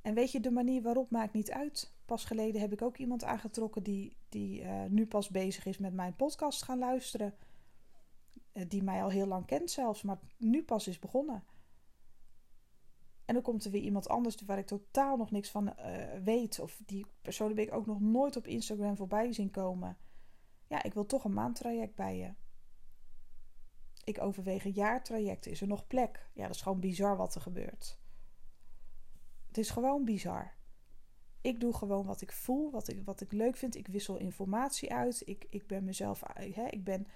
En 0.01 0.13
weet 0.13 0.31
je, 0.31 0.39
de 0.39 0.51
manier 0.51 0.81
waarop 0.81 1.09
maakt 1.09 1.33
niet 1.33 1.51
uit. 1.51 1.93
Pas 2.05 2.25
geleden 2.25 2.61
heb 2.61 2.71
ik 2.71 2.81
ook 2.81 2.97
iemand 2.97 3.23
aangetrokken 3.23 3.83
die, 3.83 4.17
die 4.29 4.61
uh, 4.61 4.83
nu 4.85 5.07
pas 5.07 5.29
bezig 5.29 5.65
is 5.65 5.77
met 5.77 5.93
mijn 5.93 6.15
podcast 6.15 6.63
gaan 6.63 6.79
luisteren. 6.79 7.33
Uh, 8.53 8.63
die 8.67 8.83
mij 8.83 9.03
al 9.03 9.09
heel 9.09 9.27
lang 9.27 9.45
kent 9.45 9.71
zelfs, 9.71 10.01
maar 10.01 10.19
nu 10.37 10.63
pas 10.63 10.87
is 10.87 10.99
begonnen. 10.99 11.43
En 13.25 13.33
dan 13.33 13.43
komt 13.43 13.65
er 13.65 13.71
weer 13.71 13.81
iemand 13.81 14.09
anders 14.09 14.35
waar 14.45 14.57
ik 14.57 14.67
totaal 14.67 15.17
nog 15.17 15.31
niks 15.31 15.49
van 15.49 15.67
uh, 15.67 15.73
weet. 16.23 16.59
Of 16.59 16.81
die 16.85 17.05
persoon 17.21 17.49
heb 17.49 17.59
ik 17.59 17.73
ook 17.73 17.85
nog 17.85 18.01
nooit 18.01 18.35
op 18.35 18.47
Instagram 18.47 18.95
voorbij 18.95 19.33
zien 19.33 19.51
komen. 19.51 19.97
Ja, 20.67 20.83
ik 20.83 20.93
wil 20.93 21.05
toch 21.05 21.23
een 21.23 21.33
maandtraject 21.33 21.95
bij 21.95 22.17
je. 22.17 22.33
Ik 24.03 24.21
overweeg 24.21 24.65
een 24.65 24.71
jaartraject. 24.71 25.45
Is 25.45 25.61
er 25.61 25.67
nog 25.67 25.87
plek? 25.87 26.29
Ja, 26.33 26.47
dat 26.47 26.55
is 26.55 26.61
gewoon 26.61 26.79
bizar 26.79 27.17
wat 27.17 27.35
er 27.35 27.41
gebeurt. 27.41 27.97
Het 29.47 29.57
is 29.57 29.69
gewoon 29.69 30.05
bizar. 30.05 30.53
Ik 31.41 31.59
doe 31.59 31.73
gewoon 31.73 32.05
wat 32.05 32.21
ik 32.21 32.31
voel, 32.31 32.71
wat 32.71 32.87
ik, 32.87 33.05
wat 33.05 33.21
ik 33.21 33.31
leuk 33.31 33.55
vind. 33.55 33.75
Ik 33.75 33.87
wissel 33.87 34.17
informatie 34.17 34.93
uit. 34.93 35.21
Ik, 35.25 35.47
ik 35.49 35.67
ben 35.67 35.83
mezelf. 35.83 36.23
Hè, 36.33 36.67
ik 36.67 36.83
ben 36.83 37.07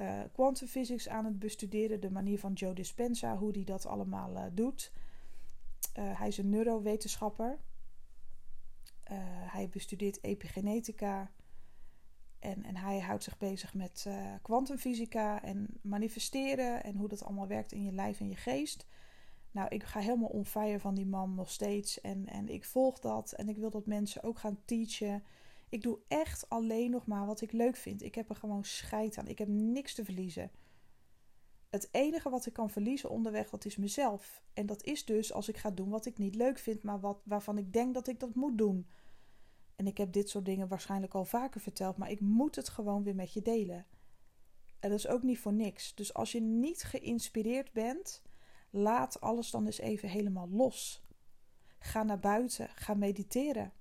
uh, 0.00 0.20
quantum 0.32 0.68
physics 0.68 1.08
aan 1.08 1.24
het 1.24 1.38
bestuderen. 1.38 2.00
De 2.00 2.10
manier 2.10 2.38
van 2.38 2.52
Joe 2.52 2.74
Dispenza, 2.74 3.36
hoe 3.36 3.52
die 3.52 3.64
dat 3.64 3.86
allemaal 3.86 4.36
uh, 4.36 4.44
doet. 4.52 4.92
Uh, 5.98 6.18
hij 6.18 6.28
is 6.28 6.38
een 6.38 6.50
neurowetenschapper. 6.50 7.58
hij 9.46 9.68
bestudeert 9.68 10.22
epigenetica. 10.22 11.30
En, 12.44 12.64
en 12.64 12.76
hij 12.76 13.00
houdt 13.00 13.22
zich 13.22 13.38
bezig 13.38 13.74
met 13.74 14.08
kwantumfysica 14.42 15.42
en 15.42 15.66
manifesteren. 15.82 16.84
En 16.84 16.96
hoe 16.96 17.08
dat 17.08 17.24
allemaal 17.24 17.46
werkt 17.46 17.72
in 17.72 17.84
je 17.84 17.92
lijf 17.92 18.20
en 18.20 18.28
je 18.28 18.36
geest. 18.36 18.86
Nou, 19.50 19.68
ik 19.68 19.84
ga 19.84 20.00
helemaal 20.00 20.28
on 20.28 20.44
van 20.80 20.94
die 20.94 21.06
man 21.06 21.34
nog 21.34 21.50
steeds. 21.50 22.00
En, 22.00 22.26
en 22.26 22.48
ik 22.48 22.64
volg 22.64 22.98
dat. 22.98 23.32
En 23.32 23.48
ik 23.48 23.56
wil 23.56 23.70
dat 23.70 23.86
mensen 23.86 24.22
ook 24.22 24.38
gaan 24.38 24.58
teachen. 24.64 25.22
Ik 25.68 25.82
doe 25.82 25.98
echt 26.08 26.48
alleen 26.48 26.90
nog 26.90 27.06
maar 27.06 27.26
wat 27.26 27.40
ik 27.40 27.52
leuk 27.52 27.76
vind. 27.76 28.02
Ik 28.02 28.14
heb 28.14 28.28
er 28.28 28.36
gewoon 28.36 28.64
scheid 28.64 29.18
aan. 29.18 29.28
Ik 29.28 29.38
heb 29.38 29.48
niks 29.48 29.94
te 29.94 30.04
verliezen. 30.04 30.50
Het 31.70 31.88
enige 31.90 32.30
wat 32.30 32.46
ik 32.46 32.52
kan 32.52 32.70
verliezen 32.70 33.10
onderweg, 33.10 33.50
dat 33.50 33.64
is 33.64 33.76
mezelf. 33.76 34.42
En 34.52 34.66
dat 34.66 34.84
is 34.84 35.04
dus 35.04 35.32
als 35.32 35.48
ik 35.48 35.56
ga 35.56 35.70
doen 35.70 35.88
wat 35.88 36.06
ik 36.06 36.18
niet 36.18 36.34
leuk 36.34 36.58
vind, 36.58 36.82
maar 36.82 37.00
wat, 37.00 37.18
waarvan 37.24 37.58
ik 37.58 37.72
denk 37.72 37.94
dat 37.94 38.08
ik 38.08 38.20
dat 38.20 38.34
moet 38.34 38.58
doen. 38.58 38.86
En 39.76 39.86
ik 39.86 39.98
heb 39.98 40.12
dit 40.12 40.28
soort 40.28 40.44
dingen 40.44 40.68
waarschijnlijk 40.68 41.14
al 41.14 41.24
vaker 41.24 41.60
verteld, 41.60 41.96
maar 41.96 42.10
ik 42.10 42.20
moet 42.20 42.56
het 42.56 42.68
gewoon 42.68 43.02
weer 43.02 43.14
met 43.14 43.32
je 43.32 43.42
delen. 43.42 43.86
En 44.78 44.90
dat 44.90 44.98
is 44.98 45.08
ook 45.08 45.22
niet 45.22 45.38
voor 45.38 45.52
niks. 45.52 45.94
Dus 45.94 46.14
als 46.14 46.32
je 46.32 46.40
niet 46.40 46.82
geïnspireerd 46.82 47.72
bent, 47.72 48.22
Laat 48.76 49.20
alles 49.20 49.50
dan 49.50 49.66
eens 49.66 49.78
even 49.78 50.08
helemaal 50.08 50.48
los. 50.48 51.02
Ga 51.78 52.02
naar 52.02 52.18
buiten, 52.18 52.68
ga 52.68 52.94
mediteren. 52.94 53.72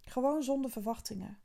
Gewoon 0.00 0.42
zonder 0.42 0.70
verwachtingen. 0.70 1.38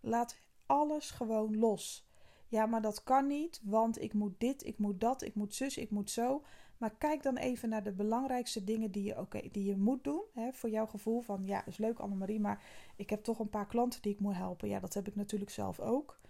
Laat 0.00 0.36
alles 0.66 1.10
gewoon 1.10 1.58
los. 1.58 2.08
Ja, 2.48 2.66
maar 2.66 2.82
dat 2.82 3.02
kan 3.02 3.26
niet, 3.26 3.60
want 3.64 4.00
ik 4.00 4.12
moet 4.12 4.40
dit, 4.40 4.64
ik 4.66 4.78
moet 4.78 5.00
dat, 5.00 5.22
ik 5.22 5.34
moet 5.34 5.54
zus, 5.54 5.76
ik 5.76 5.90
moet 5.90 6.10
zo. 6.10 6.44
Maar 6.82 6.94
kijk 6.98 7.22
dan 7.22 7.36
even 7.36 7.68
naar 7.68 7.82
de 7.82 7.92
belangrijkste 7.92 8.64
dingen 8.64 8.90
die 8.90 9.04
je, 9.04 9.48
die 9.52 9.64
je 9.64 9.76
moet 9.76 10.04
doen. 10.04 10.22
Hè, 10.34 10.52
voor 10.52 10.70
jouw 10.70 10.86
gevoel 10.86 11.20
van, 11.20 11.42
ja, 11.44 11.66
is 11.66 11.76
leuk 11.76 11.98
Annemarie, 11.98 12.40
maar 12.40 12.62
ik 12.96 13.10
heb 13.10 13.22
toch 13.22 13.38
een 13.38 13.50
paar 13.50 13.66
klanten 13.66 14.02
die 14.02 14.12
ik 14.12 14.20
moet 14.20 14.34
helpen. 14.34 14.68
Ja, 14.68 14.80
dat 14.80 14.94
heb 14.94 15.08
ik 15.08 15.16
natuurlijk 15.16 15.50
zelf 15.50 15.80
ook. 15.80 16.20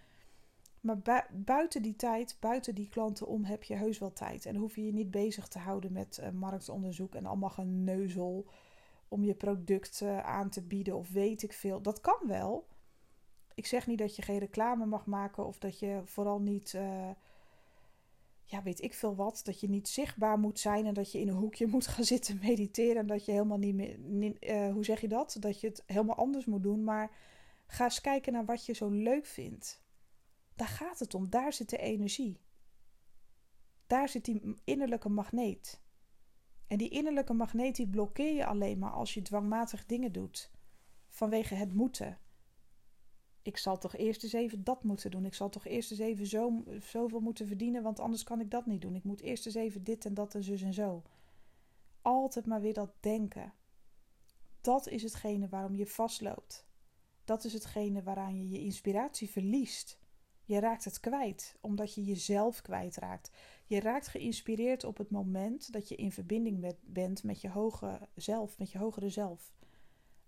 Maar 0.80 1.26
buiten 1.32 1.82
die 1.82 1.96
tijd, 1.96 2.36
buiten 2.40 2.74
die 2.74 2.88
klanten 2.88 3.26
om, 3.26 3.44
heb 3.44 3.62
je 3.62 3.74
heus 3.74 3.98
wel 3.98 4.12
tijd. 4.12 4.46
En 4.46 4.56
hoef 4.56 4.76
je 4.76 4.84
je 4.84 4.92
niet 4.92 5.10
bezig 5.10 5.48
te 5.48 5.58
houden 5.58 5.92
met 5.92 6.18
uh, 6.22 6.30
marktonderzoek 6.30 7.14
en 7.14 7.26
allemaal 7.26 7.50
geneuzel 7.50 8.46
om 9.08 9.24
je 9.24 9.34
product 9.34 10.00
uh, 10.00 10.18
aan 10.18 10.50
te 10.50 10.62
bieden 10.62 10.96
of 10.96 11.10
weet 11.10 11.42
ik 11.42 11.52
veel. 11.52 11.82
Dat 11.82 12.00
kan 12.00 12.18
wel. 12.26 12.68
Ik 13.54 13.66
zeg 13.66 13.86
niet 13.86 13.98
dat 13.98 14.16
je 14.16 14.22
geen 14.22 14.38
reclame 14.38 14.86
mag 14.86 15.06
maken 15.06 15.46
of 15.46 15.58
dat 15.58 15.78
je 15.78 16.00
vooral 16.04 16.40
niet, 16.40 16.72
uh, 16.76 17.10
ja, 18.52 18.62
weet 18.62 18.82
ik 18.82 18.94
veel 18.94 19.14
wat, 19.14 19.40
dat 19.44 19.60
je 19.60 19.68
niet 19.68 19.88
zichtbaar 19.88 20.38
moet 20.38 20.58
zijn 20.58 20.86
en 20.86 20.94
dat 20.94 21.12
je 21.12 21.20
in 21.20 21.28
een 21.28 21.34
hoekje 21.34 21.66
moet 21.74 21.86
gaan 21.86 22.04
zitten 22.04 22.38
mediteren 22.42 22.96
en 22.96 23.06
dat 23.06 23.24
je 23.24 23.32
helemaal 23.32 23.58
niet 23.58 23.74
meer, 23.74 23.98
niet, 23.98 24.50
hoe 24.50 24.84
zeg 24.84 25.00
je 25.00 25.08
dat? 25.08 25.36
Dat 25.40 25.60
je 25.60 25.66
het 25.66 25.82
helemaal 25.86 26.16
anders 26.16 26.44
moet 26.44 26.62
doen. 26.62 26.84
Maar 26.84 27.10
ga 27.66 27.84
eens 27.84 28.00
kijken 28.00 28.32
naar 28.32 28.44
wat 28.44 28.66
je 28.66 28.72
zo 28.72 28.88
leuk 28.88 29.26
vindt. 29.26 29.82
Daar 30.54 30.68
gaat 30.68 30.98
het 30.98 31.14
om. 31.14 31.30
Daar 31.30 31.52
zit 31.52 31.70
de 31.70 31.78
energie. 31.78 32.40
Daar 33.86 34.08
zit 34.08 34.24
die 34.24 34.54
innerlijke 34.64 35.08
magneet. 35.08 35.80
En 36.66 36.78
die 36.78 36.88
innerlijke 36.88 37.32
magneet 37.32 37.76
die 37.76 37.88
blokkeer 37.88 38.34
je 38.34 38.46
alleen 38.46 38.78
maar 38.78 38.90
als 38.90 39.14
je 39.14 39.22
dwangmatig 39.22 39.86
dingen 39.86 40.12
doet. 40.12 40.50
Vanwege 41.08 41.54
het 41.54 41.72
moeten. 41.72 42.18
Ik 43.42 43.56
zal 43.56 43.78
toch 43.78 43.96
eerst 43.96 44.22
eens 44.22 44.32
even 44.32 44.64
dat 44.64 44.84
moeten 44.84 45.10
doen. 45.10 45.24
Ik 45.24 45.34
zal 45.34 45.48
toch 45.48 45.66
eerst 45.66 45.90
eens 45.90 46.00
even 46.00 46.26
zo, 46.26 46.64
zoveel 46.80 47.20
moeten 47.20 47.46
verdienen, 47.46 47.82
want 47.82 48.00
anders 48.00 48.24
kan 48.24 48.40
ik 48.40 48.50
dat 48.50 48.66
niet 48.66 48.80
doen. 48.80 48.94
Ik 48.94 49.04
moet 49.04 49.20
eerst 49.20 49.46
eens 49.46 49.54
even 49.54 49.84
dit 49.84 50.04
en 50.04 50.14
dat 50.14 50.34
en 50.34 50.42
zus 50.42 50.62
en 50.62 50.74
zo. 50.74 51.02
Altijd 52.02 52.46
maar 52.46 52.60
weer 52.60 52.74
dat 52.74 52.92
denken. 53.00 53.52
Dat 54.60 54.88
is 54.88 55.02
hetgene 55.02 55.48
waarom 55.48 55.74
je 55.74 55.86
vastloopt. 55.86 56.66
Dat 57.24 57.44
is 57.44 57.52
hetgene 57.52 58.02
waaraan 58.02 58.38
je 58.38 58.48
je 58.48 58.60
inspiratie 58.60 59.30
verliest. 59.30 59.98
Je 60.44 60.60
raakt 60.60 60.84
het 60.84 61.00
kwijt, 61.00 61.56
omdat 61.60 61.94
je 61.94 62.04
jezelf 62.04 62.62
kwijtraakt. 62.62 63.30
Je 63.66 63.80
raakt 63.80 64.08
geïnspireerd 64.08 64.84
op 64.84 64.96
het 64.96 65.10
moment 65.10 65.72
dat 65.72 65.88
je 65.88 65.96
in 65.96 66.12
verbinding 66.12 66.76
bent 66.80 67.22
met 67.22 67.40
je 67.40 67.48
hoge 67.48 68.08
zelf, 68.14 68.58
met 68.58 68.70
je 68.70 68.78
hogere 68.78 69.08
zelf. 69.08 69.52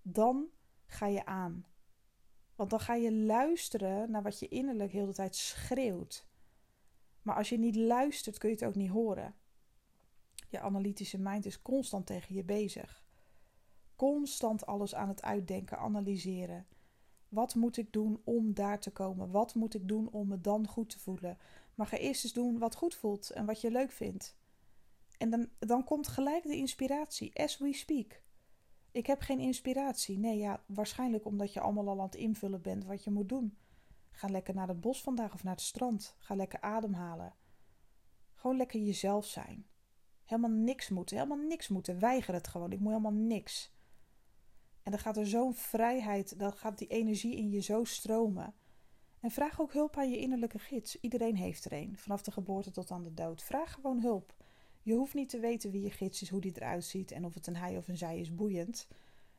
Dan 0.02 0.46
ga 0.86 1.06
je 1.06 1.26
aan. 1.26 1.66
Want 2.56 2.70
dan 2.70 2.80
ga 2.80 2.94
je 2.94 3.12
luisteren 3.12 4.10
naar 4.10 4.22
wat 4.22 4.38
je 4.38 4.48
innerlijk 4.48 4.92
heel 4.92 5.06
de 5.06 5.12
tijd 5.12 5.36
schreeuwt. 5.36 6.26
Maar 7.22 7.36
als 7.36 7.48
je 7.48 7.58
niet 7.58 7.76
luistert, 7.76 8.38
kun 8.38 8.48
je 8.48 8.54
het 8.54 8.64
ook 8.64 8.74
niet 8.74 8.90
horen. 8.90 9.34
Je 10.48 10.60
analytische 10.60 11.18
mind 11.18 11.46
is 11.46 11.62
constant 11.62 12.06
tegen 12.06 12.34
je 12.34 12.44
bezig. 12.44 13.04
Constant 13.96 14.66
alles 14.66 14.94
aan 14.94 15.08
het 15.08 15.22
uitdenken, 15.22 15.78
analyseren. 15.78 16.66
Wat 17.28 17.54
moet 17.54 17.76
ik 17.76 17.92
doen 17.92 18.20
om 18.24 18.54
daar 18.54 18.80
te 18.80 18.90
komen? 18.90 19.30
Wat 19.30 19.54
moet 19.54 19.74
ik 19.74 19.88
doen 19.88 20.10
om 20.10 20.28
me 20.28 20.40
dan 20.40 20.66
goed 20.66 20.90
te 20.90 20.98
voelen? 20.98 21.38
Maar 21.74 21.86
ga 21.86 21.96
eerst 21.96 22.24
eens 22.24 22.32
doen 22.32 22.58
wat 22.58 22.74
goed 22.74 22.94
voelt 22.94 23.30
en 23.30 23.46
wat 23.46 23.60
je 23.60 23.70
leuk 23.70 23.90
vindt. 23.90 24.36
En 25.18 25.30
dan, 25.30 25.48
dan 25.58 25.84
komt 25.84 26.08
gelijk 26.08 26.42
de 26.42 26.56
inspiratie, 26.56 27.34
as 27.34 27.58
we 27.58 27.72
speak. 27.72 28.22
Ik 28.94 29.06
heb 29.06 29.20
geen 29.20 29.40
inspiratie. 29.40 30.18
Nee, 30.18 30.38
ja, 30.38 30.62
waarschijnlijk 30.66 31.24
omdat 31.24 31.52
je 31.52 31.60
allemaal 31.60 31.88
al 31.88 31.98
aan 31.98 32.06
het 32.06 32.14
invullen 32.14 32.62
bent 32.62 32.84
wat 32.84 33.04
je 33.04 33.10
moet 33.10 33.28
doen. 33.28 33.56
Ga 34.10 34.28
lekker 34.28 34.54
naar 34.54 34.68
het 34.68 34.80
bos 34.80 35.02
vandaag 35.02 35.34
of 35.34 35.42
naar 35.44 35.54
het 35.54 35.62
strand. 35.62 36.16
Ga 36.18 36.34
lekker 36.34 36.60
ademhalen. 36.60 37.34
Gewoon 38.34 38.56
lekker 38.56 38.80
jezelf 38.80 39.26
zijn. 39.26 39.66
Helemaal 40.24 40.50
niks 40.50 40.88
moeten, 40.88 41.16
helemaal 41.16 41.46
niks 41.46 41.68
moeten. 41.68 41.98
Weiger 41.98 42.34
het 42.34 42.48
gewoon. 42.48 42.72
Ik 42.72 42.80
moet 42.80 42.88
helemaal 42.88 43.12
niks. 43.12 43.72
En 44.82 44.90
dan 44.90 45.00
gaat 45.00 45.16
er 45.16 45.26
zo'n 45.26 45.54
vrijheid, 45.54 46.38
dan 46.38 46.52
gaat 46.52 46.78
die 46.78 46.88
energie 46.88 47.36
in 47.36 47.50
je 47.50 47.60
zo 47.60 47.84
stromen. 47.84 48.54
En 49.20 49.30
vraag 49.30 49.60
ook 49.60 49.72
hulp 49.72 49.96
aan 49.96 50.10
je 50.10 50.18
innerlijke 50.18 50.58
gids. 50.58 51.00
Iedereen 51.00 51.36
heeft 51.36 51.64
er 51.64 51.72
een, 51.72 51.98
vanaf 51.98 52.22
de 52.22 52.30
geboorte 52.30 52.70
tot 52.70 52.90
aan 52.90 53.02
de 53.02 53.14
dood. 53.14 53.42
Vraag 53.42 53.72
gewoon 53.72 54.00
hulp. 54.00 54.34
Je 54.84 54.94
hoeft 54.94 55.14
niet 55.14 55.28
te 55.28 55.40
weten 55.40 55.70
wie 55.70 55.82
je 55.82 55.90
gids 55.90 56.22
is, 56.22 56.28
hoe 56.28 56.40
die 56.40 56.52
eruit 56.54 56.84
ziet 56.84 57.10
en 57.10 57.24
of 57.24 57.34
het 57.34 57.46
een 57.46 57.56
hij 57.56 57.76
of 57.76 57.88
een 57.88 57.96
zij 57.96 58.18
is 58.18 58.34
boeiend. 58.34 58.88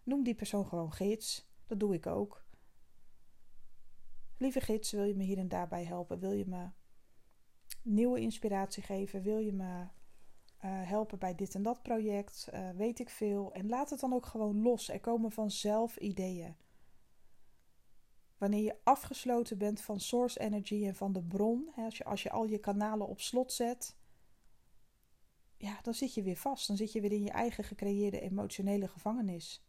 Noem 0.03 0.23
die 0.23 0.35
persoon 0.35 0.65
gewoon 0.65 0.91
gids. 0.91 1.47
Dat 1.67 1.79
doe 1.79 1.93
ik 1.93 2.07
ook. 2.07 2.45
Lieve 4.37 4.61
gids, 4.61 4.91
wil 4.91 5.03
je 5.03 5.15
me 5.15 5.23
hier 5.23 5.37
en 5.37 5.47
daarbij 5.47 5.83
helpen? 5.83 6.19
Wil 6.19 6.31
je 6.31 6.45
me 6.47 6.69
nieuwe 7.81 8.19
inspiratie 8.19 8.83
geven? 8.83 9.21
Wil 9.21 9.37
je 9.37 9.53
me 9.53 9.63
uh, 9.73 9.87
helpen 10.61 11.19
bij 11.19 11.35
dit 11.35 11.55
en 11.55 11.63
dat 11.63 11.81
project, 11.81 12.47
uh, 12.53 12.69
weet 12.69 12.99
ik 12.99 13.09
veel. 13.09 13.53
En 13.53 13.69
laat 13.69 13.89
het 13.89 13.99
dan 13.99 14.13
ook 14.13 14.25
gewoon 14.25 14.61
los. 14.61 14.89
Er 14.89 14.99
komen 14.99 15.31
vanzelf 15.31 15.97
ideeën. 15.97 16.55
Wanneer 18.37 18.63
je 18.63 18.77
afgesloten 18.83 19.57
bent 19.57 19.81
van 19.81 19.99
source 19.99 20.39
energy 20.39 20.85
en 20.85 20.95
van 20.95 21.13
de 21.13 21.23
bron, 21.23 21.69
hè, 21.73 21.83
als, 21.83 21.97
je, 21.97 22.03
als 22.03 22.23
je 22.23 22.31
al 22.31 22.45
je 22.45 22.57
kanalen 22.57 23.07
op 23.07 23.19
slot 23.19 23.51
zet, 23.51 23.95
ja, 25.57 25.79
dan 25.81 25.93
zit 25.93 26.13
je 26.13 26.24
weer 26.24 26.35
vast. 26.35 26.67
Dan 26.67 26.77
zit 26.77 26.91
je 26.91 27.01
weer 27.01 27.12
in 27.12 27.24
je 27.24 27.31
eigen 27.31 27.63
gecreëerde 27.63 28.19
emotionele 28.19 28.88
gevangenis. 28.88 29.65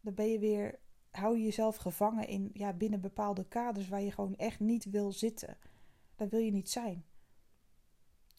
Dan 0.00 0.14
ben 0.14 0.28
je 0.28 0.38
weer, 0.38 0.78
hou 1.10 1.36
je 1.36 1.44
jezelf 1.44 1.76
gevangen 1.76 2.28
in, 2.28 2.50
ja, 2.52 2.72
binnen 2.72 3.00
bepaalde 3.00 3.44
kaders 3.48 3.88
waar 3.88 4.02
je 4.02 4.12
gewoon 4.12 4.36
echt 4.36 4.60
niet 4.60 4.84
wil 4.84 5.12
zitten. 5.12 5.58
Daar 6.16 6.28
wil 6.28 6.40
je 6.40 6.52
niet 6.52 6.70
zijn. 6.70 7.04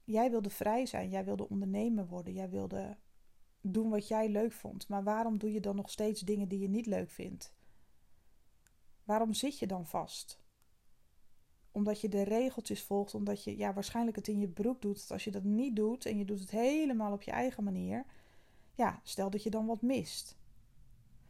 Jij 0.05 0.31
wilde 0.31 0.49
vrij 0.49 0.85
zijn, 0.85 1.09
jij 1.09 1.25
wilde 1.25 1.49
ondernemer 1.49 2.07
worden, 2.07 2.33
jij 2.33 2.49
wilde 2.49 2.97
doen 3.61 3.89
wat 3.89 4.07
jij 4.07 4.29
leuk 4.29 4.51
vond. 4.51 4.87
Maar 4.87 5.03
waarom 5.03 5.37
doe 5.37 5.51
je 5.51 5.59
dan 5.59 5.75
nog 5.75 5.89
steeds 5.89 6.21
dingen 6.21 6.47
die 6.47 6.59
je 6.59 6.69
niet 6.69 6.85
leuk 6.85 7.09
vindt? 7.09 7.53
Waarom 9.03 9.33
zit 9.33 9.59
je 9.59 9.67
dan 9.67 9.85
vast? 9.85 10.42
Omdat 11.73 12.01
je 12.01 12.09
de 12.09 12.23
regeltjes 12.23 12.83
volgt, 12.83 13.15
omdat 13.15 13.43
je 13.43 13.57
ja, 13.57 13.73
waarschijnlijk 13.73 14.15
het 14.15 14.27
in 14.27 14.39
je 14.39 14.47
broek 14.47 14.81
doet. 14.81 15.11
Als 15.11 15.23
je 15.23 15.31
dat 15.31 15.43
niet 15.43 15.75
doet 15.75 16.05
en 16.05 16.17
je 16.17 16.25
doet 16.25 16.39
het 16.39 16.51
helemaal 16.51 17.11
op 17.11 17.21
je 17.21 17.31
eigen 17.31 17.63
manier, 17.63 18.05
ja, 18.75 18.99
stel 19.03 19.29
dat 19.29 19.43
je 19.43 19.49
dan 19.49 19.65
wat 19.65 19.81
mist. 19.81 20.37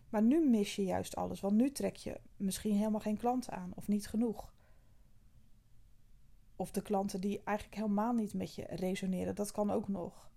Maar 0.10 0.24
nu 0.24 0.50
mis 0.50 0.76
je 0.76 0.84
juist 0.84 1.16
alles, 1.16 1.40
want 1.40 1.56
nu 1.56 1.72
trek 1.72 1.96
je 1.96 2.20
misschien 2.38 2.76
helemaal 2.76 3.00
geen 3.00 3.18
klanten 3.18 3.54
aan 3.54 3.72
of 3.76 3.88
niet 3.88 4.08
genoeg. 4.08 4.54
Of 6.56 6.72
de 6.72 6.82
klanten 6.82 7.22
die 7.22 7.42
eigenlijk 7.44 7.78
helemaal 7.78 8.14
niet 8.14 8.34
met 8.34 8.56
je 8.56 8.66
resoneren, 8.70 9.36
dat 9.36 9.52
kan 9.52 9.72
ook 9.72 9.88
nog. 9.88 10.32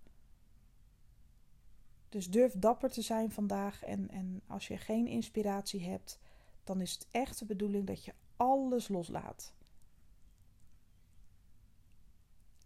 Dus 2.09 2.29
durf 2.29 2.53
dapper 2.53 2.91
te 2.91 3.01
zijn 3.01 3.31
vandaag 3.31 3.83
en, 3.83 4.09
en 4.09 4.41
als 4.47 4.67
je 4.67 4.77
geen 4.77 5.07
inspiratie 5.07 5.83
hebt, 5.83 6.19
dan 6.63 6.81
is 6.81 6.91
het 6.91 7.07
echt 7.11 7.39
de 7.39 7.45
bedoeling 7.45 7.87
dat 7.87 8.05
je 8.05 8.13
alles 8.35 8.87
loslaat. 8.87 9.53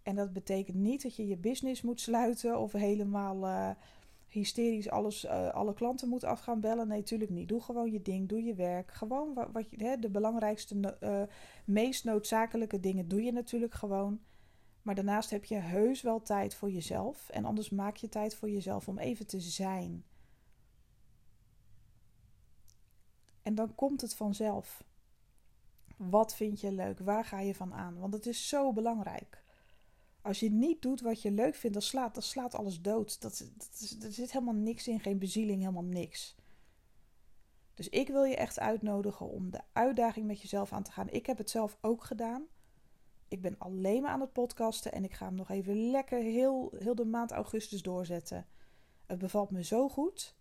En 0.03 0.15
dat 0.15 0.33
betekent 0.33 0.77
niet 0.77 1.03
dat 1.03 1.15
je 1.15 1.27
je 1.27 1.37
business 1.37 1.81
moet 1.81 2.01
sluiten 2.01 2.59
of 2.59 2.71
helemaal 2.71 3.47
uh, 3.47 3.69
hysterisch 4.27 4.89
alles, 4.89 5.25
uh, 5.25 5.49
alle 5.49 5.73
klanten 5.73 6.09
moet 6.09 6.23
af 6.23 6.39
gaan 6.39 6.59
bellen. 6.59 6.87
Nee, 6.87 6.99
natuurlijk 6.99 7.31
niet. 7.31 7.47
Doe 7.47 7.61
gewoon 7.61 7.91
je 7.91 8.01
ding, 8.01 8.29
doe 8.29 8.43
je 8.43 8.55
werk. 8.55 8.91
Gewoon 8.91 9.33
wat, 9.33 9.65
hè, 9.69 9.97
de 9.97 10.09
belangrijkste, 10.09 10.97
uh, 11.03 11.21
meest 11.65 12.03
noodzakelijke 12.03 12.79
dingen 12.79 13.07
doe 13.07 13.23
je 13.23 13.31
natuurlijk 13.31 13.73
gewoon. 13.73 14.19
Maar 14.81 14.95
daarnaast 14.95 15.29
heb 15.29 15.45
je 15.45 15.55
heus 15.55 16.01
wel 16.01 16.21
tijd 16.21 16.55
voor 16.55 16.71
jezelf. 16.71 17.29
En 17.29 17.45
anders 17.45 17.69
maak 17.69 17.95
je 17.95 18.09
tijd 18.09 18.35
voor 18.35 18.49
jezelf 18.49 18.87
om 18.87 18.97
even 18.97 19.27
te 19.27 19.39
zijn. 19.39 20.03
En 23.41 23.55
dan 23.55 23.75
komt 23.75 24.01
het 24.01 24.15
vanzelf. 24.15 24.83
Wat 25.97 26.35
vind 26.35 26.61
je 26.61 26.71
leuk? 26.71 26.99
Waar 26.99 27.25
ga 27.25 27.39
je 27.39 27.55
van 27.55 27.73
aan? 27.73 27.99
Want 27.99 28.13
het 28.13 28.25
is 28.25 28.47
zo 28.47 28.73
belangrijk. 28.73 29.43
Als 30.21 30.39
je 30.39 30.51
niet 30.51 30.81
doet 30.81 31.01
wat 31.01 31.21
je 31.21 31.31
leuk 31.31 31.55
vindt, 31.55 31.75
dan 31.75 31.85
slaat, 31.85 32.23
slaat 32.23 32.55
alles 32.55 32.81
dood. 32.81 33.21
Dat, 33.21 33.49
dat 33.57 33.69
is, 33.79 34.03
er 34.03 34.11
zit 34.11 34.31
helemaal 34.31 34.53
niks 34.53 34.87
in, 34.87 34.99
geen 34.99 35.19
bezieling, 35.19 35.59
helemaal 35.59 35.83
niks. 35.83 36.35
Dus 37.73 37.89
ik 37.89 38.07
wil 38.07 38.23
je 38.23 38.35
echt 38.35 38.59
uitnodigen 38.59 39.29
om 39.29 39.51
de 39.51 39.61
uitdaging 39.73 40.27
met 40.27 40.41
jezelf 40.41 40.73
aan 40.73 40.83
te 40.83 40.91
gaan. 40.91 41.09
Ik 41.09 41.25
heb 41.25 41.37
het 41.37 41.49
zelf 41.49 41.77
ook 41.81 42.03
gedaan. 42.03 42.47
Ik 43.27 43.41
ben 43.41 43.55
alleen 43.57 44.01
maar 44.01 44.11
aan 44.11 44.21
het 44.21 44.33
podcasten 44.33 44.91
en 44.91 45.03
ik 45.03 45.13
ga 45.13 45.25
hem 45.25 45.35
nog 45.35 45.49
even 45.49 45.89
lekker 45.91 46.19
heel, 46.19 46.73
heel 46.79 46.95
de 46.95 47.05
maand 47.05 47.31
augustus 47.31 47.81
doorzetten. 47.81 48.47
Het 49.05 49.17
bevalt 49.17 49.51
me 49.51 49.63
zo 49.63 49.89
goed. 49.89 50.35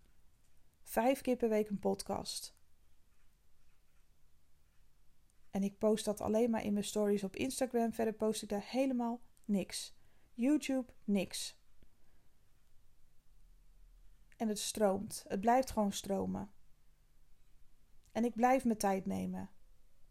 Vijf 0.82 1.20
keer 1.20 1.36
per 1.36 1.48
week 1.48 1.68
een 1.68 1.78
podcast. 1.78 2.58
En 5.50 5.62
ik 5.62 5.78
post 5.78 6.04
dat 6.04 6.20
alleen 6.20 6.50
maar 6.50 6.64
in 6.64 6.72
mijn 6.72 6.84
stories 6.84 7.24
op 7.24 7.36
Instagram. 7.36 7.92
Verder 7.92 8.14
post 8.14 8.42
ik 8.42 8.48
daar 8.48 8.66
helemaal 8.66 9.20
niks. 9.50 9.94
YouTube, 10.34 10.92
niks. 11.04 11.58
En 14.36 14.48
het 14.48 14.58
stroomt. 14.58 15.24
Het 15.28 15.40
blijft 15.40 15.70
gewoon 15.70 15.92
stromen. 15.92 16.50
En 18.12 18.24
ik 18.24 18.34
blijf 18.34 18.64
mijn 18.64 18.78
tijd 18.78 19.06
nemen. 19.06 19.50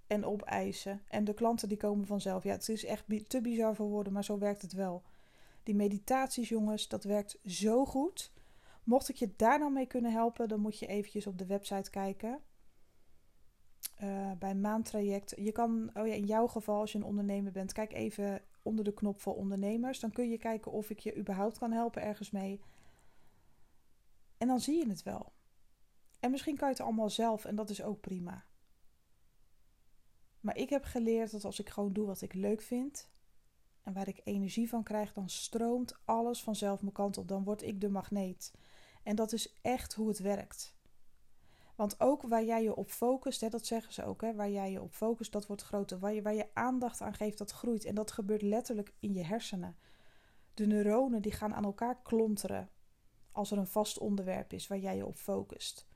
En 0.08 0.26
opeisen. 0.26 1.02
En 1.08 1.24
de 1.24 1.34
klanten 1.34 1.68
die 1.68 1.78
komen 1.78 2.06
vanzelf. 2.06 2.44
Ja, 2.44 2.52
het 2.52 2.70
is 2.70 2.86
echt 2.86 3.30
te 3.30 3.42
bizar 3.42 3.76
voor 3.76 3.88
woorden, 3.88 4.14
maar 4.14 4.24
zo 4.24 4.38
werkt 4.38 4.62
het 4.62 4.74
wel. 4.74 5.04
Die 5.64 5.76
meditaties, 5.76 6.50
jongens, 6.50 6.88
dat 6.88 7.04
werkt 7.04 7.40
zo 7.46 7.86
goed. 7.86 8.34
Mocht 8.84 9.10
ik 9.10 9.16
je 9.16 9.34
daar 9.36 9.60
nou 9.60 9.72
mee 9.72 9.86
kunnen 9.86 10.12
helpen, 10.12 10.48
dan 10.48 10.60
moet 10.60 10.80
je 10.80 10.88
eventjes 10.88 11.28
op 11.28 11.38
de 11.38 11.46
website 11.46 11.90
kijken. 11.90 12.42
Uh, 14.04 14.32
bij 14.40 14.56
maandtraject. 14.56 15.34
Je 15.36 15.52
kan, 15.52 15.90
oh 15.94 16.08
ja, 16.08 16.14
in 16.14 16.26
jouw 16.26 16.48
geval, 16.48 16.80
als 16.80 16.92
je 16.92 16.98
een 16.98 17.04
ondernemer 17.04 17.52
bent, 17.52 17.74
kijk 17.74 17.94
even 17.94 18.42
onder 18.62 18.84
de 18.84 18.94
knop 18.94 19.22
voor 19.22 19.36
ondernemers. 19.36 20.00
Dan 20.00 20.12
kun 20.12 20.30
je 20.30 20.38
kijken 20.38 20.72
of 20.72 20.90
ik 20.90 21.00
je 21.00 21.18
überhaupt 21.18 21.58
kan 21.58 21.72
helpen 21.72 22.02
ergens 22.02 22.32
mee. 22.32 22.62
En 24.38 24.48
dan 24.48 24.60
zie 24.60 24.78
je 24.78 24.90
het 24.90 25.04
wel. 25.04 25.34
En 26.20 26.32
misschien 26.32 26.58
kan 26.58 26.68
je 26.68 26.74
het 26.74 26.84
allemaal 26.84 27.10
zelf 27.10 27.46
en 27.46 27.56
dat 27.56 27.70
is 27.70 27.84
ook 27.84 28.02
prima. 28.02 28.46
Maar 30.40 30.58
ik 30.58 30.70
heb 30.70 30.84
geleerd 30.84 31.32
dat 31.32 31.46
als 31.46 31.60
ik 31.60 31.70
gewoon 31.70 31.94
doe 31.94 32.06
wat 32.06 32.22
ik 32.22 32.34
leuk 32.34 32.62
vind 32.62 33.10
en 33.84 33.94
waar 33.94 34.08
ik 34.08 34.22
energie 34.24 34.70
van 34.70 34.84
krijg, 34.84 35.14
dan 35.14 35.30
stroomt 35.30 36.00
alles 36.06 36.44
vanzelf 36.44 36.82
mijn 36.82 36.94
kant 36.94 37.18
op. 37.18 37.28
Dan 37.28 37.44
word 37.44 37.62
ik 37.62 37.82
de 37.82 37.90
magneet. 37.90 38.54
En 39.04 39.16
dat 39.16 39.34
is 39.34 39.60
echt 39.62 39.94
hoe 39.94 40.08
het 40.08 40.20
werkt. 40.20 40.78
Want 41.80 42.00
ook 42.00 42.22
waar 42.22 42.44
jij 42.44 42.64
je 42.64 42.76
op 42.76 42.90
focust, 42.90 43.42
hè, 43.42 43.50
dat 43.50 43.66
zeggen 43.66 43.94
ze 43.94 44.04
ook, 44.04 44.22
hè, 44.22 44.34
waar 44.34 44.50
jij 44.50 44.72
je 44.72 44.82
op 44.82 44.94
focust, 44.94 45.32
dat 45.32 45.48
wordt 45.48 45.62
groter. 45.62 46.00
Waar 46.00 46.14
je, 46.14 46.22
waar 46.22 46.34
je 46.34 46.48
aandacht 46.54 47.02
aan 47.02 47.14
geeft, 47.14 47.38
dat 47.38 47.52
groeit. 47.52 47.86
En 47.86 47.96
dat 47.96 48.12
gebeurt 48.12 48.42
letterlijk 48.42 48.94
in 49.00 49.14
je 49.14 49.24
hersenen. 49.24 49.78
De 50.54 50.66
neuronen 50.66 51.22
die 51.22 51.32
gaan 51.32 51.54
aan 51.54 51.64
elkaar 51.64 52.02
klonteren 52.02 52.70
als 53.32 53.52
er 53.52 53.58
een 53.58 53.68
vast 53.68 53.98
onderwerp 53.98 54.54
is 54.54 54.68
waar 54.68 54.78
jij 54.78 54.96
je 54.96 55.06
op 55.06 55.18
focust. 55.18 55.88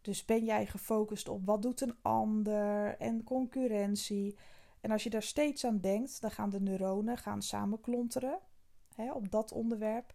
Dus 0.00 0.24
ben 0.24 0.44
jij 0.44 0.66
gefocust 0.66 1.28
op 1.28 1.46
wat 1.46 1.62
doet 1.62 1.80
een 1.80 1.96
ander 2.02 2.96
en 2.98 3.24
concurrentie. 3.24 4.36
En 4.80 4.90
als 4.90 5.02
je 5.02 5.10
daar 5.10 5.22
steeds 5.22 5.64
aan 5.64 5.80
denkt, 5.80 6.20
dan 6.20 6.30
gaan 6.30 6.50
de 6.50 6.60
neuronen 6.60 7.18
gaan 7.18 7.42
samen 7.42 7.80
klonteren 7.80 8.38
hè, 8.94 9.12
op 9.12 9.30
dat 9.30 9.52
onderwerp. 9.52 10.14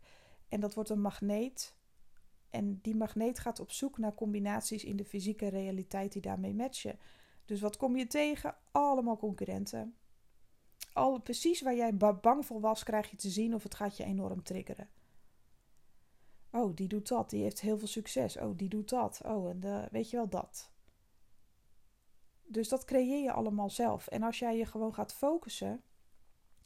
En 0.49 0.59
dat 0.59 0.73
wordt 0.73 0.89
een 0.89 1.01
magneet 1.01 1.75
en 2.53 2.79
die 2.81 2.95
magneet 2.95 3.39
gaat 3.39 3.59
op 3.59 3.71
zoek 3.71 3.97
naar 3.97 4.13
combinaties 4.13 4.83
in 4.83 4.95
de 4.95 5.05
fysieke 5.05 5.47
realiteit 5.47 6.11
die 6.11 6.21
daarmee 6.21 6.53
matchen. 6.53 6.99
Dus 7.45 7.61
wat 7.61 7.77
kom 7.77 7.95
je 7.97 8.07
tegen? 8.07 8.55
Allemaal 8.71 9.17
concurrenten. 9.17 9.95
Al 10.93 11.21
precies 11.21 11.61
waar 11.61 11.75
jij 11.75 11.97
bang 11.97 12.45
voor 12.45 12.59
was, 12.59 12.83
krijg 12.83 13.09
je 13.09 13.17
te 13.17 13.29
zien 13.29 13.55
of 13.55 13.63
het 13.63 13.75
gaat 13.75 13.97
je 13.97 14.03
enorm 14.03 14.43
triggeren. 14.43 14.89
Oh, 16.51 16.75
die 16.75 16.87
doet 16.87 17.07
dat, 17.07 17.29
die 17.29 17.41
heeft 17.41 17.61
heel 17.61 17.77
veel 17.77 17.87
succes. 17.87 18.37
Oh, 18.37 18.57
die 18.57 18.69
doet 18.69 18.89
dat. 18.89 19.21
Oh, 19.25 19.49
en 19.49 19.59
de, 19.59 19.87
weet 19.91 20.09
je 20.09 20.17
wel 20.17 20.29
dat. 20.29 20.71
Dus 22.43 22.69
dat 22.69 22.85
creëer 22.85 23.23
je 23.23 23.31
allemaal 23.31 23.69
zelf. 23.69 24.07
En 24.07 24.23
als 24.23 24.39
jij 24.39 24.57
je 24.57 24.65
gewoon 24.65 24.93
gaat 24.93 25.13
focussen 25.13 25.81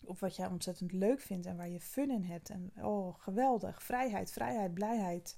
op 0.06 0.20
wat 0.20 0.36
jij 0.36 0.48
ontzettend 0.48 0.92
leuk 0.92 1.22
vindt 1.22 1.46
en 1.46 1.58
waar 1.58 1.70
je 1.70 1.80
fun 1.80 2.12
in 2.12 2.24
hebt. 2.24 2.50
En 2.50 2.72
oh, 2.82 3.20
geweldig. 3.20 3.84
Vrijheid, 3.84 4.32
vrijheid, 4.32 4.74
blijheid 4.74 5.38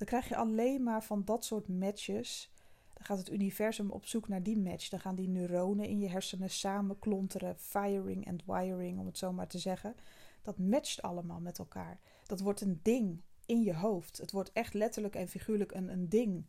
dan 0.00 0.08
krijg 0.08 0.28
je 0.28 0.36
alleen 0.36 0.82
maar 0.82 1.04
van 1.04 1.24
dat 1.24 1.44
soort 1.44 1.68
matches. 1.68 2.50
Dan 2.94 3.04
gaat 3.04 3.18
het 3.18 3.30
universum 3.30 3.90
op 3.90 4.06
zoek 4.06 4.28
naar 4.28 4.42
die 4.42 4.58
match. 4.58 4.88
Dan 4.88 5.00
gaan 5.00 5.14
die 5.14 5.28
neuronen 5.28 5.88
in 5.88 5.98
je 5.98 6.08
hersenen 6.08 6.50
samen 6.50 6.98
klonteren. 6.98 7.58
Firing 7.58 8.28
and 8.28 8.44
wiring, 8.44 8.98
om 8.98 9.06
het 9.06 9.18
zo 9.18 9.32
maar 9.32 9.46
te 9.46 9.58
zeggen. 9.58 9.94
Dat 10.42 10.58
matcht 10.58 11.02
allemaal 11.02 11.40
met 11.40 11.58
elkaar. 11.58 12.00
Dat 12.26 12.40
wordt 12.40 12.60
een 12.60 12.80
ding 12.82 13.22
in 13.46 13.62
je 13.62 13.74
hoofd. 13.74 14.18
Het 14.18 14.30
wordt 14.30 14.52
echt 14.52 14.74
letterlijk 14.74 15.14
en 15.14 15.28
figuurlijk 15.28 15.72
een, 15.72 15.88
een 15.88 16.08
ding. 16.08 16.46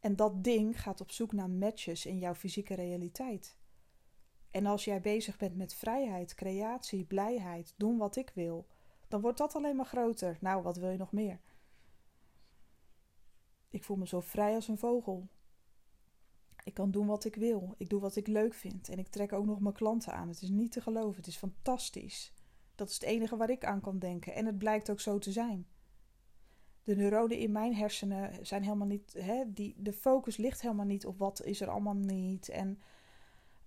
En 0.00 0.16
dat 0.16 0.44
ding 0.44 0.80
gaat 0.80 1.00
op 1.00 1.10
zoek 1.10 1.32
naar 1.32 1.50
matches 1.50 2.06
in 2.06 2.18
jouw 2.18 2.34
fysieke 2.34 2.74
realiteit. 2.74 3.56
En 4.50 4.66
als 4.66 4.84
jij 4.84 5.00
bezig 5.00 5.36
bent 5.36 5.56
met 5.56 5.74
vrijheid, 5.74 6.34
creatie, 6.34 7.04
blijheid, 7.04 7.74
doen 7.76 7.98
wat 7.98 8.16
ik 8.16 8.30
wil, 8.34 8.66
dan 9.08 9.20
wordt 9.20 9.38
dat 9.38 9.54
alleen 9.54 9.76
maar 9.76 9.86
groter. 9.86 10.36
Nou, 10.40 10.62
wat 10.62 10.76
wil 10.76 10.90
je 10.90 10.98
nog 10.98 11.12
meer? 11.12 11.40
Ik 13.72 13.84
voel 13.84 13.96
me 13.96 14.06
zo 14.06 14.20
vrij 14.20 14.54
als 14.54 14.68
een 14.68 14.78
vogel. 14.78 15.28
Ik 16.64 16.74
kan 16.74 16.90
doen 16.90 17.06
wat 17.06 17.24
ik 17.24 17.34
wil. 17.34 17.74
Ik 17.78 17.88
doe 17.88 18.00
wat 18.00 18.16
ik 18.16 18.26
leuk 18.26 18.54
vind. 18.54 18.88
En 18.88 18.98
ik 18.98 19.08
trek 19.08 19.32
ook 19.32 19.44
nog 19.44 19.60
mijn 19.60 19.74
klanten 19.74 20.12
aan. 20.12 20.28
Het 20.28 20.42
is 20.42 20.48
niet 20.48 20.72
te 20.72 20.80
geloven. 20.80 21.16
Het 21.16 21.26
is 21.26 21.36
fantastisch. 21.36 22.32
Dat 22.74 22.88
is 22.88 22.94
het 22.94 23.02
enige 23.02 23.36
waar 23.36 23.50
ik 23.50 23.64
aan 23.64 23.80
kan 23.80 23.98
denken. 23.98 24.34
En 24.34 24.46
het 24.46 24.58
blijkt 24.58 24.90
ook 24.90 25.00
zo 25.00 25.18
te 25.18 25.32
zijn. 25.32 25.66
De 26.84 26.96
neuronen 26.96 27.38
in 27.38 27.52
mijn 27.52 27.74
hersenen 27.74 28.46
zijn 28.46 28.62
helemaal 28.62 28.86
niet. 28.86 29.12
Hè, 29.18 29.52
die, 29.52 29.74
de 29.78 29.92
focus 29.92 30.36
ligt 30.36 30.62
helemaal 30.62 30.86
niet 30.86 31.06
op 31.06 31.18
wat 31.18 31.44
is 31.44 31.60
er 31.60 31.68
allemaal 31.68 31.94
niet. 31.94 32.48
En 32.48 32.80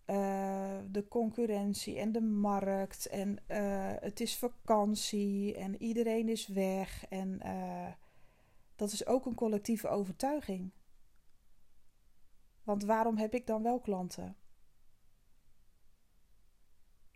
uh, 0.07 0.77
de 0.91 1.07
concurrentie 1.07 1.99
en 1.99 2.11
de 2.11 2.21
markt. 2.21 3.05
En 3.05 3.37
uh, 3.47 3.93
het 3.99 4.19
is 4.19 4.37
vakantie. 4.37 5.55
En 5.55 5.81
iedereen 5.81 6.29
is 6.29 6.47
weg. 6.47 7.05
En. 7.09 7.39
Uh, 7.45 7.87
dat 8.75 8.91
is 8.91 9.05
ook 9.05 9.25
een 9.25 9.35
collectieve 9.35 9.87
overtuiging. 9.87 10.71
Want 12.63 12.83
waarom 12.83 13.17
heb 13.17 13.33
ik 13.33 13.47
dan 13.47 13.63
wel 13.63 13.79
klanten? 13.79 14.35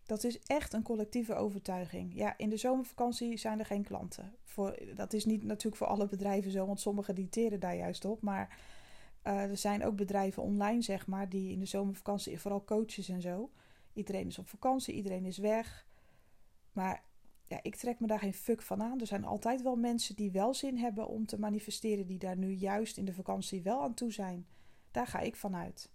Dat 0.05 0.23
is 0.23 0.39
echt 0.39 0.73
een 0.73 0.83
collectieve 0.83 1.35
overtuiging. 1.35 2.15
Ja, 2.15 2.37
in 2.37 2.49
de 2.49 2.57
zomervakantie 2.57 3.37
zijn 3.37 3.59
er 3.59 3.65
geen 3.65 3.83
klanten. 3.83 4.35
Voor, 4.43 4.79
dat 4.95 5.13
is 5.13 5.25
niet 5.25 5.43
natuurlijk 5.43 5.75
voor 5.75 5.87
alle 5.87 6.07
bedrijven 6.07 6.51
zo, 6.51 6.65
want 6.65 6.79
sommigen 6.79 7.15
diteren 7.15 7.59
daar 7.59 7.75
juist 7.75 8.05
op. 8.05 8.21
Maar 8.21 8.59
uh, 9.23 9.43
er 9.43 9.57
zijn 9.57 9.85
ook 9.85 9.95
bedrijven 9.95 10.43
online, 10.43 10.81
zeg 10.81 11.07
maar, 11.07 11.29
die 11.29 11.51
in 11.51 11.59
de 11.59 11.65
zomervakantie, 11.65 12.39
vooral 12.39 12.63
coaches 12.63 13.09
en 13.09 13.21
zo, 13.21 13.49
Iedereen 13.99 14.27
is 14.27 14.39
op 14.39 14.47
vakantie, 14.47 14.93
iedereen 14.93 15.25
is 15.25 15.37
weg. 15.37 15.85
Maar 16.71 17.03
ja, 17.49 17.59
ik 17.61 17.75
trek 17.75 17.99
me 17.99 18.07
daar 18.07 18.19
geen 18.19 18.33
fuck 18.33 18.61
van 18.61 18.81
aan. 18.81 18.99
Er 18.99 19.07
zijn 19.07 19.25
altijd 19.25 19.61
wel 19.61 19.75
mensen 19.75 20.15
die 20.15 20.31
wel 20.31 20.53
zin 20.53 20.77
hebben 20.77 21.07
om 21.07 21.25
te 21.25 21.39
manifesteren, 21.39 22.07
die 22.07 22.17
daar 22.17 22.37
nu 22.37 22.51
juist 22.51 22.97
in 22.97 23.05
de 23.05 23.13
vakantie 23.13 23.61
wel 23.61 23.81
aan 23.81 23.93
toe 23.93 24.11
zijn. 24.11 24.47
Daar 24.91 25.07
ga 25.07 25.19
ik 25.19 25.35
vanuit. 25.35 25.91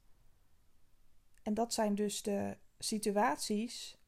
En 1.43 1.55
dat 1.55 1.75
zijn 1.75 1.95
dus 1.95 2.23
de 2.23 2.57
situaties 2.79 3.99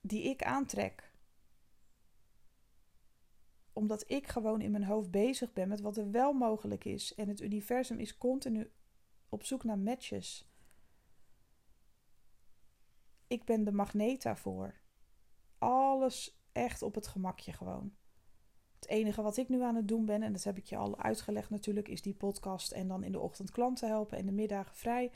die 0.00 0.22
ik 0.22 0.42
aantrek. 0.42 1.12
Omdat 3.72 4.10
ik 4.10 4.26
gewoon 4.26 4.60
in 4.60 4.70
mijn 4.70 4.84
hoofd 4.84 5.10
bezig 5.10 5.52
ben 5.52 5.68
met 5.68 5.80
wat 5.80 5.96
er 5.96 6.10
wel 6.10 6.32
mogelijk 6.32 6.84
is. 6.84 7.14
En 7.14 7.28
het 7.28 7.40
universum 7.40 7.98
is 7.98 8.18
continu 8.18 8.70
op 9.28 9.44
zoek 9.44 9.64
naar 9.64 9.78
matches. 9.78 10.48
Ik 13.26 13.44
ben 13.44 13.64
de 13.64 13.72
magneet 13.72 14.22
daarvoor. 14.22 14.74
Alles 15.98 16.38
echt 16.52 16.82
op 16.82 16.94
het 16.94 17.06
gemakje 17.06 17.52
gewoon. 17.52 17.92
Het 18.74 18.88
enige 18.88 19.22
wat 19.22 19.36
ik 19.36 19.48
nu 19.48 19.62
aan 19.62 19.74
het 19.74 19.88
doen 19.88 20.04
ben, 20.04 20.22
en 20.22 20.32
dat 20.32 20.44
heb 20.44 20.56
ik 20.56 20.64
je 20.64 20.76
al 20.76 20.98
uitgelegd 20.98 21.50
natuurlijk, 21.50 21.88
is 21.88 22.02
die 22.02 22.14
podcast 22.14 22.72
en 22.72 22.88
dan 22.88 23.02
in 23.02 23.12
de 23.12 23.18
ochtend 23.18 23.50
klanten 23.50 23.88
helpen 23.88 24.18
en 24.18 24.26
de 24.26 24.32
middagen 24.32 24.76
vrij. 24.76 25.10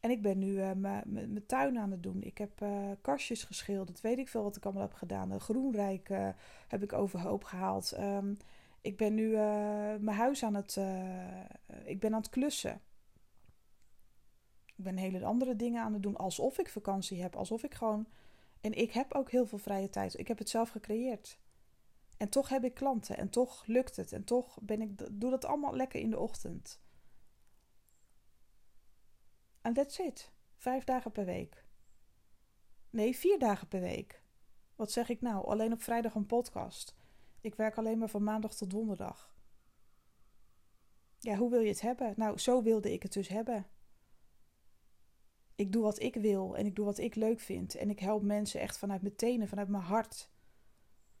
En 0.00 0.10
ik 0.10 0.22
ben 0.22 0.38
nu 0.38 0.52
uh, 0.52 0.70
mijn 1.04 1.46
tuin 1.46 1.78
aan 1.78 1.90
het 1.90 2.02
doen. 2.02 2.22
Ik 2.22 2.38
heb 2.38 2.60
uh, 2.62 2.90
kastjes 3.00 3.44
geschilderd. 3.44 4.00
Weet 4.00 4.18
ik 4.18 4.28
veel 4.28 4.42
wat 4.42 4.56
ik 4.56 4.64
allemaal 4.64 4.82
heb 4.82 4.92
gedaan. 4.92 5.28
De 5.28 5.40
groenrijk 5.40 6.08
uh, 6.08 6.28
heb 6.68 6.82
ik 6.82 6.92
overhoop 6.92 7.44
gehaald. 7.44 7.98
Um, 7.98 8.36
ik 8.80 8.96
ben 8.96 9.14
nu 9.14 9.30
mijn 10.00 10.16
huis 10.16 10.44
aan 10.44 10.54
het. 10.54 10.78
ik 11.84 12.00
ben 12.00 12.14
aan 12.14 12.20
het 12.20 12.30
klussen. 12.30 12.80
Ik 14.64 14.84
ben 14.84 14.96
hele 14.96 15.24
andere 15.24 15.56
dingen 15.56 15.82
aan 15.82 15.92
het 15.92 16.02
doen. 16.02 16.16
Alsof 16.16 16.58
ik 16.58 16.68
vakantie 16.68 17.22
heb. 17.22 17.36
Alsof 17.36 17.62
ik 17.62 17.74
gewoon. 17.74 18.06
En 18.60 18.72
ik 18.72 18.92
heb 18.92 19.14
ook 19.14 19.30
heel 19.30 19.46
veel 19.46 19.58
vrije 19.58 19.90
tijd. 19.90 20.18
Ik 20.18 20.28
heb 20.28 20.38
het 20.38 20.48
zelf 20.48 20.68
gecreëerd. 20.68 21.38
En 22.16 22.28
toch 22.28 22.48
heb 22.48 22.64
ik 22.64 22.74
klanten. 22.74 23.16
En 23.16 23.30
toch 23.30 23.66
lukt 23.66 23.96
het. 23.96 24.12
En 24.12 24.24
toch 24.24 24.58
ben 24.62 24.80
ik, 24.80 25.20
doe 25.20 25.30
dat 25.30 25.44
allemaal 25.44 25.76
lekker 25.76 26.00
in 26.00 26.10
de 26.10 26.18
ochtend. 26.18 26.80
En 29.60 29.72
that's 29.72 29.98
it. 29.98 30.32
Vijf 30.56 30.84
dagen 30.84 31.12
per 31.12 31.24
week. 31.24 31.64
Nee, 32.90 33.16
vier 33.16 33.38
dagen 33.38 33.68
per 33.68 33.80
week. 33.80 34.22
Wat 34.74 34.92
zeg 34.92 35.08
ik 35.08 35.20
nou? 35.20 35.46
Alleen 35.46 35.72
op 35.72 35.82
vrijdag 35.82 36.14
een 36.14 36.26
podcast. 36.26 36.94
Ik 37.40 37.54
werk 37.54 37.76
alleen 37.76 37.98
maar 37.98 38.08
van 38.08 38.24
maandag 38.24 38.54
tot 38.54 38.70
donderdag. 38.70 39.34
Ja, 41.18 41.36
hoe 41.36 41.50
wil 41.50 41.60
je 41.60 41.68
het 41.68 41.80
hebben? 41.80 42.12
Nou, 42.16 42.38
zo 42.38 42.62
wilde 42.62 42.92
ik 42.92 43.02
het 43.02 43.12
dus 43.12 43.28
hebben. 43.28 43.66
Ik 45.56 45.72
doe 45.72 45.82
wat 45.82 46.02
ik 46.02 46.14
wil 46.14 46.56
en 46.56 46.66
ik 46.66 46.76
doe 46.76 46.84
wat 46.84 46.98
ik 46.98 47.14
leuk 47.14 47.40
vind. 47.40 47.74
En 47.74 47.90
ik 47.90 47.98
help 47.98 48.22
mensen 48.22 48.60
echt 48.60 48.78
vanuit 48.78 49.02
mijn 49.02 49.16
tenen, 49.16 49.48
vanuit 49.48 49.68
mijn 49.68 49.82
hart. 49.82 50.30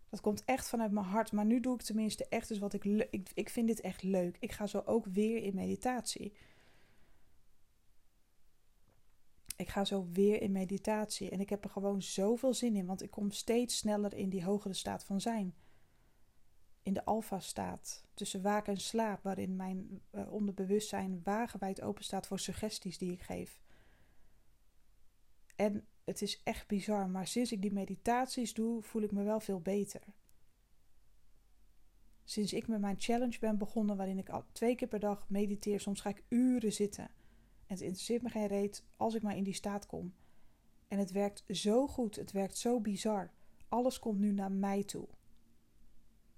Dat 0.08 0.20
komt 0.20 0.44
echt 0.44 0.68
vanuit 0.68 0.92
mijn 0.92 1.06
hart. 1.06 1.32
Maar 1.32 1.44
nu 1.44 1.60
doe 1.60 1.74
ik 1.74 1.82
tenminste 1.82 2.26
echt 2.28 2.48
dus 2.48 2.58
wat 2.58 2.72
ik, 2.72 2.84
ik... 2.84 3.30
Ik 3.34 3.48
vind 3.48 3.66
dit 3.66 3.80
echt 3.80 4.02
leuk. 4.02 4.36
Ik 4.40 4.52
ga 4.52 4.66
zo 4.66 4.82
ook 4.84 5.06
weer 5.06 5.42
in 5.42 5.54
meditatie. 5.54 6.32
Ik 9.56 9.68
ga 9.68 9.84
zo 9.84 10.06
weer 10.12 10.42
in 10.42 10.52
meditatie 10.52 11.30
en 11.30 11.40
ik 11.40 11.50
heb 11.50 11.64
er 11.64 11.70
gewoon 11.70 12.02
zoveel 12.02 12.54
zin 12.54 12.76
in, 12.76 12.86
want 12.86 13.02
ik 13.02 13.10
kom 13.10 13.30
steeds 13.30 13.76
sneller 13.76 14.14
in 14.14 14.28
die 14.28 14.44
hogere 14.44 14.74
staat 14.74 15.04
van 15.04 15.20
zijn. 15.20 15.54
In 16.82 16.92
de 16.92 17.04
alfa-staat, 17.04 18.04
tussen 18.14 18.42
waak 18.42 18.66
en 18.66 18.76
slaap, 18.76 19.22
waarin 19.22 19.56
mijn 19.56 20.00
uh, 20.12 20.32
onderbewustzijn 20.32 21.20
wagenwijd 21.24 21.82
open 21.82 22.04
staat 22.04 22.26
voor 22.26 22.38
suggesties 22.38 22.98
die 22.98 23.12
ik 23.12 23.22
geef. 23.22 23.60
En 25.56 25.86
het 26.04 26.22
is 26.22 26.40
echt 26.42 26.66
bizar, 26.66 27.08
maar 27.08 27.26
sinds 27.26 27.52
ik 27.52 27.62
die 27.62 27.72
meditaties 27.72 28.54
doe, 28.54 28.82
voel 28.82 29.02
ik 29.02 29.12
me 29.12 29.22
wel 29.22 29.40
veel 29.40 29.60
beter. 29.60 30.02
Sinds 32.24 32.52
ik 32.52 32.68
met 32.68 32.80
mijn 32.80 32.96
challenge 32.98 33.38
ben 33.38 33.58
begonnen, 33.58 33.96
waarin 33.96 34.18
ik 34.18 34.30
twee 34.52 34.74
keer 34.74 34.88
per 34.88 35.00
dag 35.00 35.28
mediteer, 35.28 35.80
soms 35.80 36.00
ga 36.00 36.08
ik 36.08 36.24
uren 36.28 36.72
zitten 36.72 37.10
het 37.66 37.80
interesseert 37.80 38.22
me 38.22 38.28
geen 38.28 38.46
reet 38.46 38.84
als 38.96 39.14
ik 39.14 39.22
maar 39.22 39.36
in 39.36 39.44
die 39.44 39.54
staat 39.54 39.86
kom. 39.86 40.14
En 40.88 40.98
het 40.98 41.10
werkt 41.10 41.44
zo 41.48 41.86
goed, 41.86 42.16
het 42.16 42.32
werkt 42.32 42.56
zo 42.56 42.80
bizar. 42.80 43.30
Alles 43.68 43.98
komt 43.98 44.18
nu 44.18 44.32
naar 44.32 44.52
mij 44.52 44.84
toe. 44.84 45.08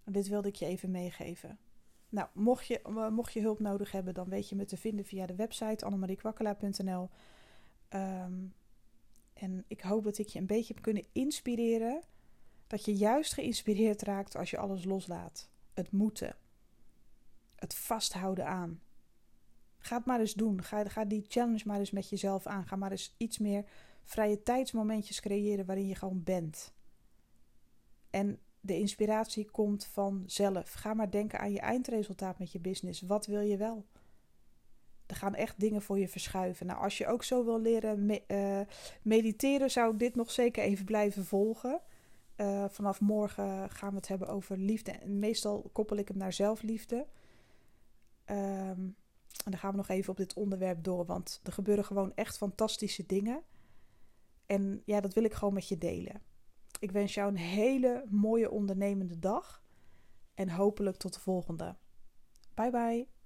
dit 0.05 0.29
wilde 0.29 0.49
ik 0.49 0.55
je 0.55 0.67
even 0.67 0.91
meegeven. 0.91 1.59
Nou, 2.09 2.29
mocht 2.33 2.67
je, 2.67 2.83
eh, 2.83 3.09
mocht 3.09 3.33
je 3.33 3.41
hulp 3.41 3.61
nodig 3.61 3.93
hebben, 3.93 4.15
dan 4.15 4.29
weet 4.29 4.49
je 4.49 4.57
me 4.57 4.65
te 4.65 4.77
vinden 4.77 5.05
via 5.05 5.27
de 5.27 5.35
website 5.35 5.85
annemariekwakkelaar.nl. 5.85 7.09
en 9.39 9.65
ik 9.67 9.81
hoop 9.81 10.05
dat 10.05 10.19
ik 10.19 10.29
je 10.29 10.39
een 10.39 10.47
beetje 10.47 10.75
heb 10.75 10.83
kunnen 10.83 11.07
inspireren. 11.13 12.03
Dat 12.67 12.85
je 12.85 12.95
juist 12.95 13.33
geïnspireerd 13.33 14.03
raakt 14.03 14.37
als 14.37 14.51
je 14.51 14.59
alles 14.59 14.85
loslaat. 14.85 15.51
Het 15.75 15.91
moeten. 15.91 16.37
Het 17.55 17.75
vasthouden 17.75 18.47
aan. 18.47 18.81
Ga 19.79 19.97
het 19.97 20.07
maar 20.07 20.21
eens 20.21 20.35
doen. 20.35 20.63
Ga, 20.63 20.85
ga 20.89 21.05
die 21.05 21.25
challenge 21.29 21.63
maar 21.65 21.79
eens 21.79 21.91
met 21.91 22.09
jezelf 22.09 22.47
aan. 22.47 22.67
Ga 22.67 22.77
maar 22.77 22.91
eens 22.91 23.15
iets 23.17 23.39
meer 23.39 23.65
vrije 24.05 24.43
tijdsmomentjes 24.43 25.21
creëren 25.21 25.67
waarin 25.67 25.87
je 25.87 25.95
gewoon 25.95 26.23
bent. 26.23 26.73
En 28.11 28.39
de 28.61 28.79
inspiratie 28.79 29.51
komt 29.51 29.85
vanzelf. 29.85 30.73
Ga 30.73 30.95
maar 30.95 31.11
denken 31.11 31.39
aan 31.39 31.53
je 31.53 31.61
eindresultaat 31.61 32.39
met 32.39 32.53
je 32.53 32.61
business. 32.61 33.01
Wat 33.01 33.27
wil 33.27 33.41
je 33.41 33.57
wel? 33.57 33.87
Er 35.09 35.17
gaan 35.17 35.35
echt 35.35 35.61
dingen 35.61 35.83
voor 35.83 35.99
je 35.99 36.09
verschuiven. 36.09 36.67
Nou, 36.67 36.83
als 36.83 36.99
je 36.99 37.07
ook 37.07 37.25
zo 37.25 37.45
wil 37.45 37.61
leren 37.61 38.27
eh, 38.27 38.61
mediteren, 39.03 39.71
zou 39.71 39.93
ik 39.93 39.99
dit 39.99 40.15
nog 40.15 40.31
zeker 40.31 40.63
even 40.63 40.85
blijven 40.85 41.25
volgen. 41.25 41.81
Uh, 42.37 42.65
vanaf 42.69 43.01
morgen 43.01 43.71
gaan 43.71 43.91
we 43.91 43.97
het 43.97 44.09
hebben 44.09 44.29
over 44.29 44.59
liefde. 44.59 44.91
En 44.91 45.19
meestal 45.19 45.71
koppel 45.73 45.97
ik 45.97 46.09
hem 46.09 46.17
naar 46.17 46.33
zelfliefde. 46.33 47.07
Um, 48.27 48.97
en 49.45 49.51
dan 49.51 49.59
gaan 49.59 49.71
we 49.71 49.77
nog 49.77 49.89
even 49.89 50.11
op 50.11 50.17
dit 50.17 50.35
onderwerp 50.35 50.85
door, 50.85 51.05
want 51.05 51.41
er 51.43 51.53
gebeuren 51.53 51.85
gewoon 51.85 52.13
echt 52.15 52.37
fantastische 52.37 53.07
dingen. 53.07 53.43
En 54.47 54.83
ja, 54.85 55.01
dat 55.01 55.15
wil 55.15 55.25
ik 55.25 55.35
gewoon 55.35 55.55
met 55.55 55.69
je 55.69 55.79
delen. 55.79 56.23
Ik 56.81 56.91
wens 56.91 57.15
jou 57.15 57.29
een 57.29 57.37
hele 57.37 58.05
mooie 58.09 58.51
ondernemende 58.51 59.19
dag 59.19 59.63
en 60.35 60.49
hopelijk 60.49 60.97
tot 60.97 61.15
de 61.15 61.21
volgende. 61.21 61.77
Bye 62.55 62.71
bye. 62.71 63.18